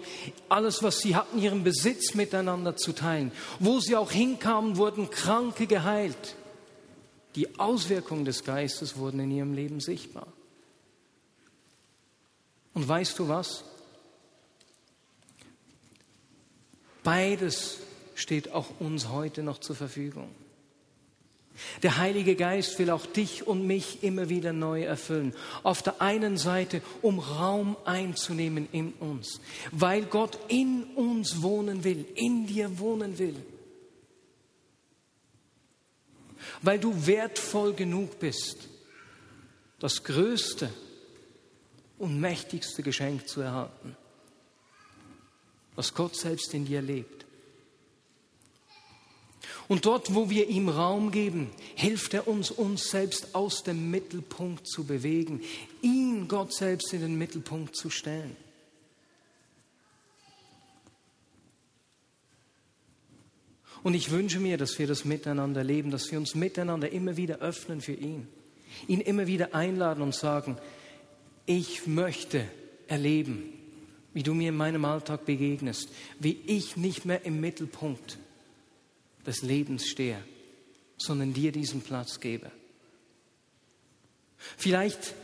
alles, 0.49 0.83
was 0.83 0.99
sie 0.99 1.17
hatten, 1.17 1.39
ihren 1.39 1.65
Besitz 1.65 2.15
miteinander 2.15 2.77
zu 2.77 2.93
teilen. 2.93 3.33
Wo 3.59 3.81
sie 3.81 3.97
auch 3.97 4.11
hinkamen, 4.11 4.77
wurden 4.77 5.11
Kranke 5.11 5.67
geheilt. 5.67 6.37
Die 7.35 7.59
Auswirkungen 7.59 8.25
des 8.25 8.45
Geistes 8.45 8.97
wurden 8.97 9.21
in 9.21 9.31
ihrem 9.31 9.55
Leben 9.55 9.81
sichtbar. 9.81 10.29
Und 12.75 12.87
weißt 12.87 13.19
du 13.19 13.29
was? 13.29 13.65
Beides 17.03 17.79
steht 18.15 18.53
auch 18.53 18.69
uns 18.81 19.09
heute 19.09 19.43
noch 19.43 19.59
zur 19.59 19.77
Verfügung. 19.77 20.29
Der 21.83 21.99
Heilige 21.99 22.35
Geist 22.35 22.79
will 22.79 22.91
auch 22.91 23.07
dich 23.07 23.47
und 23.47 23.67
mich 23.67 24.03
immer 24.03 24.29
wieder 24.29 24.53
neu 24.53 24.83
erfüllen. 24.83 25.35
Auf 25.63 25.83
der 25.83 26.03
einen 26.03 26.37
Seite, 26.37 26.83
um 27.01 27.21
Raum 27.21 27.77
einzunehmen 27.85 28.69
in 28.73 28.93
uns, 28.95 29.41
weil 29.71 30.03
Gott 30.03 30.39
in 30.49 30.85
uns 30.97 31.43
wohnen 31.43 31.85
will, 31.85 32.07
in 32.17 32.47
dir 32.47 32.79
wohnen 32.79 33.19
will. 33.19 33.37
Weil 36.63 36.79
du 36.79 37.07
wertvoll 37.07 37.73
genug 37.73 38.19
bist, 38.19 38.69
das 39.79 40.03
größte 40.03 40.71
und 41.99 42.21
mächtigste 42.21 42.83
Geschenk 42.83 43.29
zu 43.29 43.43
erhalten, 43.43 43.97
was 45.77 45.95
Gott 45.95 46.17
selbst 46.17 46.53
in 46.53 46.65
dir 46.65 46.83
lebt. 46.83 47.24
Und 49.67 49.87
dort, 49.87 50.15
wo 50.15 50.29
wir 50.29 50.49
ihm 50.49 50.69
Raum 50.69 51.11
geben, 51.11 51.51
hilft 51.75 52.13
er 52.15 52.29
uns, 52.29 52.51
uns 52.51 52.91
selbst 52.91 53.35
aus 53.35 53.63
dem 53.63 53.91
Mittelpunkt 53.91 54.67
zu 54.67 54.85
bewegen, 54.85 55.41
ihn, 55.81 56.29
Gott 56.29 56.53
selbst, 56.53 56.93
in 56.93 57.01
den 57.01 57.17
Mittelpunkt 57.17 57.75
zu 57.75 57.89
stellen. 57.89 58.37
Und 63.83 63.95
ich 63.95 64.11
wünsche 64.11 64.41
mir, 64.41 64.57
dass 64.57 64.79
wir 64.79 64.87
das 64.87 65.05
miteinander 65.05 65.63
leben, 65.63 65.91
dass 65.91 66.11
wir 66.11 66.19
uns 66.19 66.35
miteinander 66.35 66.91
immer 66.91 67.17
wieder 67.17 67.41
öffnen 67.41 67.81
für 67.81 67.93
ihn, 67.93 68.27
ihn 68.87 69.01
immer 69.01 69.27
wieder 69.27 69.55
einladen 69.55 70.03
und 70.03 70.15
sagen, 70.15 70.57
ich 71.47 71.87
möchte 71.87 72.47
erleben, 72.87 73.53
wie 74.15 74.23
du 74.23 74.33
mir 74.33 74.51
in 74.51 74.57
meinem 74.57 74.85
Alltag 74.85 75.27
begegnest, 75.27 75.91
wie 76.19 76.39
ich 76.47 76.77
nicht 76.77 77.05
mehr 77.05 77.27
im 77.27 77.41
Mittelpunkt 77.41 78.19
des 79.27 79.43
Lebens 79.43 79.87
stehe, 79.87 80.23
sondern 80.99 81.33
dir 81.33 81.53
diesen 81.53 81.81
Platz 81.81 82.21
gebe. 82.21 82.51
Vielleicht 84.57 85.15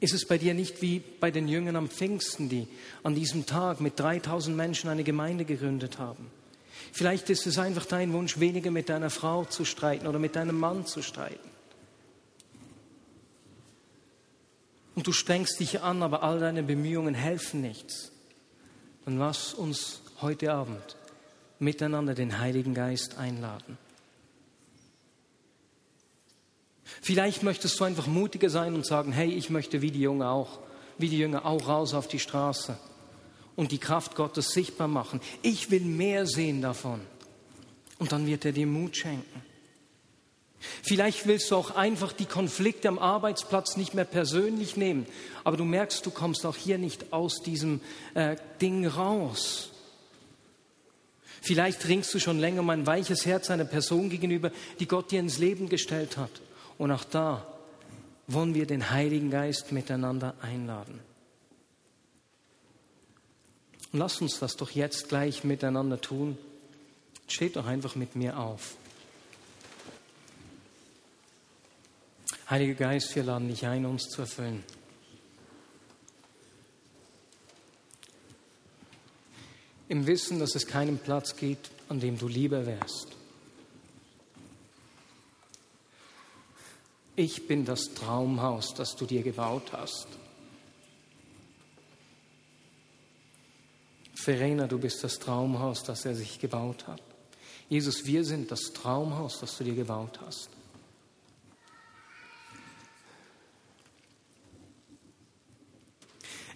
ist 0.00 0.14
es 0.14 0.26
bei 0.26 0.38
dir 0.38 0.54
nicht 0.54 0.82
wie 0.82 1.00
bei 1.20 1.30
den 1.30 1.48
Jüngern 1.48 1.76
am 1.76 1.88
Pfingsten, 1.88 2.48
die 2.48 2.68
an 3.02 3.14
diesem 3.14 3.46
Tag 3.46 3.80
mit 3.80 3.98
3000 3.98 4.56
Menschen 4.56 4.90
eine 4.90 5.04
Gemeinde 5.04 5.44
gegründet 5.44 5.98
haben. 5.98 6.30
Vielleicht 6.92 7.30
ist 7.30 7.46
es 7.46 7.58
einfach 7.58 7.86
dein 7.86 8.12
Wunsch, 8.12 8.38
weniger 8.38 8.70
mit 8.70 8.88
deiner 8.88 9.10
Frau 9.10 9.44
zu 9.44 9.64
streiten 9.64 10.06
oder 10.06 10.18
mit 10.18 10.36
deinem 10.36 10.58
Mann 10.58 10.86
zu 10.86 11.02
streiten. 11.02 11.50
Und 14.94 15.06
du 15.06 15.12
strengst 15.12 15.60
dich 15.60 15.80
an, 15.82 16.02
aber 16.02 16.22
all 16.22 16.40
deine 16.40 16.62
Bemühungen 16.62 17.14
helfen 17.14 17.60
nichts. 17.60 18.12
Dann 19.04 19.18
lass 19.18 19.54
uns 19.54 20.00
heute 20.20 20.52
Abend 20.52 20.96
miteinander 21.58 22.14
den 22.14 22.38
Heiligen 22.38 22.74
Geist 22.74 23.18
einladen. 23.18 23.78
Vielleicht 27.02 27.42
möchtest 27.42 27.78
du 27.78 27.84
einfach 27.84 28.06
mutiger 28.06 28.50
sein 28.50 28.74
und 28.74 28.86
sagen, 28.86 29.12
hey, 29.12 29.30
ich 29.30 29.50
möchte 29.50 29.82
wie 29.82 29.90
die 29.90 30.00
Jünger 30.00 30.30
auch, 30.30 30.58
wie 30.98 31.08
die 31.08 31.18
Jünger 31.18 31.44
auch 31.44 31.68
raus 31.68 31.94
auf 31.94 32.08
die 32.08 32.18
Straße 32.18 32.78
und 33.56 33.72
die 33.72 33.78
Kraft 33.78 34.14
Gottes 34.14 34.50
sichtbar 34.50 34.88
machen. 34.88 35.20
Ich 35.42 35.70
will 35.70 35.80
mehr 35.80 36.26
sehen 36.26 36.62
davon. 36.62 37.00
Und 37.98 38.12
dann 38.12 38.26
wird 38.26 38.44
er 38.44 38.52
dir 38.52 38.66
Mut 38.66 38.96
schenken. 38.96 39.42
Vielleicht 40.82 41.26
willst 41.26 41.50
du 41.50 41.56
auch 41.56 41.76
einfach 41.76 42.12
die 42.12 42.26
Konflikte 42.26 42.88
am 42.88 42.98
Arbeitsplatz 42.98 43.76
nicht 43.76 43.94
mehr 43.94 44.04
persönlich 44.04 44.76
nehmen, 44.76 45.06
aber 45.44 45.56
du 45.56 45.64
merkst, 45.64 46.04
du 46.04 46.10
kommst 46.10 46.44
auch 46.46 46.56
hier 46.56 46.78
nicht 46.78 47.12
aus 47.12 47.42
diesem 47.42 47.80
äh, 48.14 48.36
Ding 48.60 48.86
raus. 48.86 49.70
Vielleicht 51.42 51.86
ringst 51.88 52.12
du 52.14 52.18
schon 52.18 52.38
länger 52.38 52.60
um 52.60 52.70
ein 52.70 52.86
weiches 52.86 53.26
Herz 53.26 53.50
einer 53.50 53.64
Person 53.64 54.10
gegenüber, 54.10 54.50
die 54.80 54.88
Gott 54.88 55.10
dir 55.10 55.20
ins 55.20 55.38
Leben 55.38 55.68
gestellt 55.68 56.16
hat. 56.16 56.30
Und 56.78 56.90
auch 56.90 57.04
da 57.04 57.46
wollen 58.26 58.54
wir 58.54 58.66
den 58.66 58.90
Heiligen 58.90 59.30
Geist 59.30 59.72
miteinander 59.72 60.34
einladen. 60.42 61.00
Und 63.92 63.98
lass 64.00 64.20
uns 64.20 64.38
das 64.38 64.56
doch 64.56 64.70
jetzt 64.70 65.08
gleich 65.08 65.44
miteinander 65.44 66.00
tun. 66.00 66.36
Steht 67.28 67.56
doch 67.56 67.66
einfach 67.66 67.94
mit 67.94 68.16
mir 68.16 68.38
auf. 68.38 68.76
Heiliger 72.48 72.74
Geist, 72.74 73.14
wir 73.16 73.24
laden 73.24 73.48
dich 73.48 73.66
ein, 73.66 73.86
uns 73.86 74.08
zu 74.08 74.22
erfüllen. 74.22 74.62
Im 79.88 80.06
Wissen, 80.06 80.38
dass 80.38 80.54
es 80.54 80.66
keinen 80.66 80.98
Platz 80.98 81.36
gibt, 81.36 81.70
an 81.88 82.00
dem 82.00 82.18
du 82.18 82.28
lieber 82.28 82.66
wärst. 82.66 83.08
Ich 87.14 87.46
bin 87.46 87.64
das 87.64 87.94
Traumhaus, 87.94 88.74
das 88.74 88.94
du 88.96 89.06
dir 89.06 89.22
gebaut 89.22 89.72
hast. 89.72 90.08
Verena, 94.14 94.66
du 94.66 94.78
bist 94.78 95.04
das 95.04 95.18
Traumhaus, 95.18 95.84
das 95.84 96.04
er 96.04 96.14
sich 96.14 96.40
gebaut 96.40 96.86
hat. 96.88 97.00
Jesus, 97.68 98.04
wir 98.06 98.24
sind 98.24 98.50
das 98.50 98.72
Traumhaus, 98.74 99.38
das 99.40 99.56
du 99.56 99.64
dir 99.64 99.74
gebaut 99.74 100.20
hast. 100.20 100.50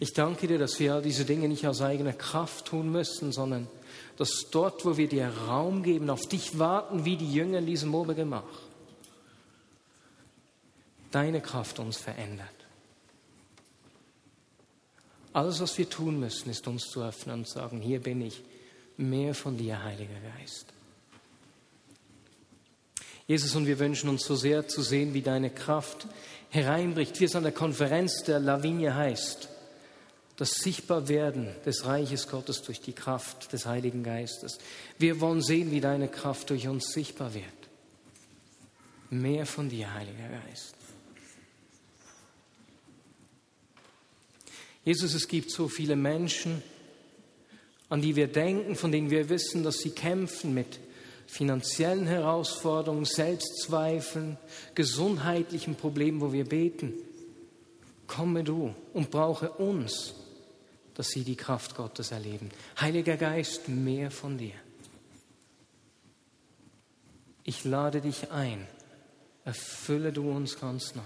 Ich 0.02 0.14
danke 0.14 0.48
dir, 0.48 0.58
dass 0.58 0.80
wir 0.80 0.94
all 0.94 1.02
diese 1.02 1.26
Dinge 1.26 1.46
nicht 1.46 1.66
aus 1.66 1.82
eigener 1.82 2.14
Kraft 2.14 2.64
tun 2.64 2.90
müssen, 2.90 3.32
sondern 3.32 3.68
dass 4.16 4.46
dort, 4.50 4.86
wo 4.86 4.96
wir 4.96 5.08
dir 5.08 5.28
Raum 5.28 5.82
geben, 5.82 6.08
auf 6.08 6.26
dich 6.26 6.58
warten, 6.58 7.04
wie 7.04 7.18
die 7.18 7.30
Jünger 7.30 7.58
in 7.58 7.66
diesem 7.66 7.94
Obergemach, 7.94 8.42
deine 11.10 11.42
Kraft 11.42 11.78
uns 11.78 11.98
verändert. 11.98 12.48
Alles, 15.34 15.60
was 15.60 15.76
wir 15.76 15.88
tun 15.88 16.18
müssen, 16.18 16.48
ist 16.48 16.66
uns 16.66 16.84
zu 16.84 17.02
öffnen 17.02 17.40
und 17.40 17.46
zu 17.46 17.58
sagen, 17.58 17.82
hier 17.82 18.00
bin 18.00 18.22
ich, 18.22 18.42
mehr 18.96 19.34
von 19.34 19.58
dir, 19.58 19.84
Heiliger 19.84 20.18
Geist. 20.38 20.64
Jesus, 23.26 23.54
und 23.54 23.66
wir 23.66 23.78
wünschen 23.78 24.08
uns 24.08 24.24
so 24.24 24.34
sehr 24.34 24.66
zu 24.66 24.80
sehen, 24.80 25.12
wie 25.12 25.22
deine 25.22 25.50
Kraft 25.50 26.06
hereinbricht, 26.48 27.20
wie 27.20 27.26
es 27.26 27.36
an 27.36 27.42
der 27.42 27.52
Konferenz 27.52 28.24
der 28.24 28.40
Lavinie 28.40 28.94
heißt 28.94 29.49
das 30.40 30.52
Sichtbarwerden 30.52 31.48
des 31.66 31.84
Reiches 31.84 32.26
Gottes 32.26 32.62
durch 32.62 32.80
die 32.80 32.94
Kraft 32.94 33.52
des 33.52 33.66
Heiligen 33.66 34.02
Geistes. 34.02 34.56
Wir 34.98 35.20
wollen 35.20 35.42
sehen, 35.42 35.70
wie 35.70 35.82
deine 35.82 36.08
Kraft 36.08 36.48
durch 36.48 36.66
uns 36.66 36.92
sichtbar 36.94 37.34
wird. 37.34 37.44
Mehr 39.10 39.44
von 39.44 39.68
dir, 39.68 39.92
Heiliger 39.92 40.30
Geist. 40.46 40.74
Jesus, 44.82 45.12
es 45.12 45.28
gibt 45.28 45.50
so 45.50 45.68
viele 45.68 45.94
Menschen, 45.94 46.62
an 47.90 48.00
die 48.00 48.16
wir 48.16 48.28
denken, 48.28 48.76
von 48.76 48.90
denen 48.90 49.10
wir 49.10 49.28
wissen, 49.28 49.62
dass 49.62 49.80
sie 49.80 49.90
kämpfen 49.90 50.54
mit 50.54 50.80
finanziellen 51.26 52.06
Herausforderungen, 52.06 53.04
Selbstzweifeln, 53.04 54.38
gesundheitlichen 54.74 55.74
Problemen, 55.74 56.22
wo 56.22 56.32
wir 56.32 56.46
beten. 56.46 56.94
Komme 58.06 58.42
du 58.42 58.74
und 58.94 59.10
brauche 59.10 59.50
uns 59.50 60.14
dass 60.94 61.08
sie 61.08 61.24
die 61.24 61.36
Kraft 61.36 61.76
Gottes 61.76 62.10
erleben. 62.10 62.50
Heiliger 62.80 63.16
Geist, 63.16 63.68
mehr 63.68 64.10
von 64.10 64.38
dir. 64.38 64.54
Ich 67.44 67.64
lade 67.64 68.00
dich 68.00 68.30
ein, 68.30 68.66
erfülle 69.44 70.12
du 70.12 70.30
uns 70.30 70.58
ganz 70.58 70.94
neu. 70.94 71.02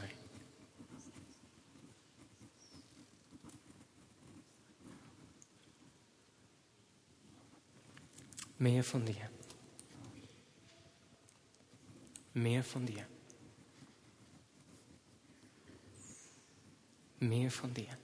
Mehr 8.58 8.84
von 8.84 9.04
dir. 9.04 9.30
Mehr 12.34 12.64
von 12.64 12.86
dir. 12.86 13.06
Mehr 17.20 17.50
von 17.50 17.72
dir. 17.72 17.96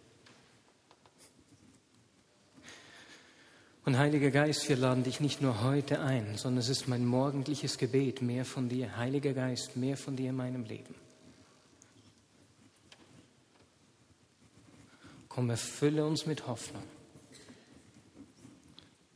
Und 3.85 3.97
Heiliger 3.97 4.31
Geist, 4.31 4.69
wir 4.69 4.77
laden 4.77 5.05
dich 5.05 5.21
nicht 5.21 5.41
nur 5.41 5.63
heute 5.63 6.01
ein, 6.01 6.37
sondern 6.37 6.59
es 6.59 6.69
ist 6.69 6.87
mein 6.87 7.05
morgendliches 7.07 7.79
Gebet, 7.79 8.21
mehr 8.21 8.45
von 8.45 8.69
dir. 8.69 8.97
Heiliger 8.97 9.33
Geist, 9.33 9.77
mehr 9.77 9.97
von 9.97 10.17
dir 10.17 10.31
in 10.31 10.37
meinem 10.37 10.65
Leben. 10.65 10.95
Komm, 15.29 15.49
erfülle 15.49 16.05
uns 16.05 16.27
mit 16.27 16.47
Hoffnung. 16.47 16.83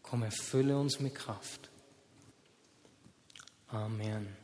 Komm, 0.02 0.22
erfülle 0.22 0.78
uns 0.78 1.00
mit 1.00 1.14
Kraft. 1.14 1.70
Amen. 3.68 4.43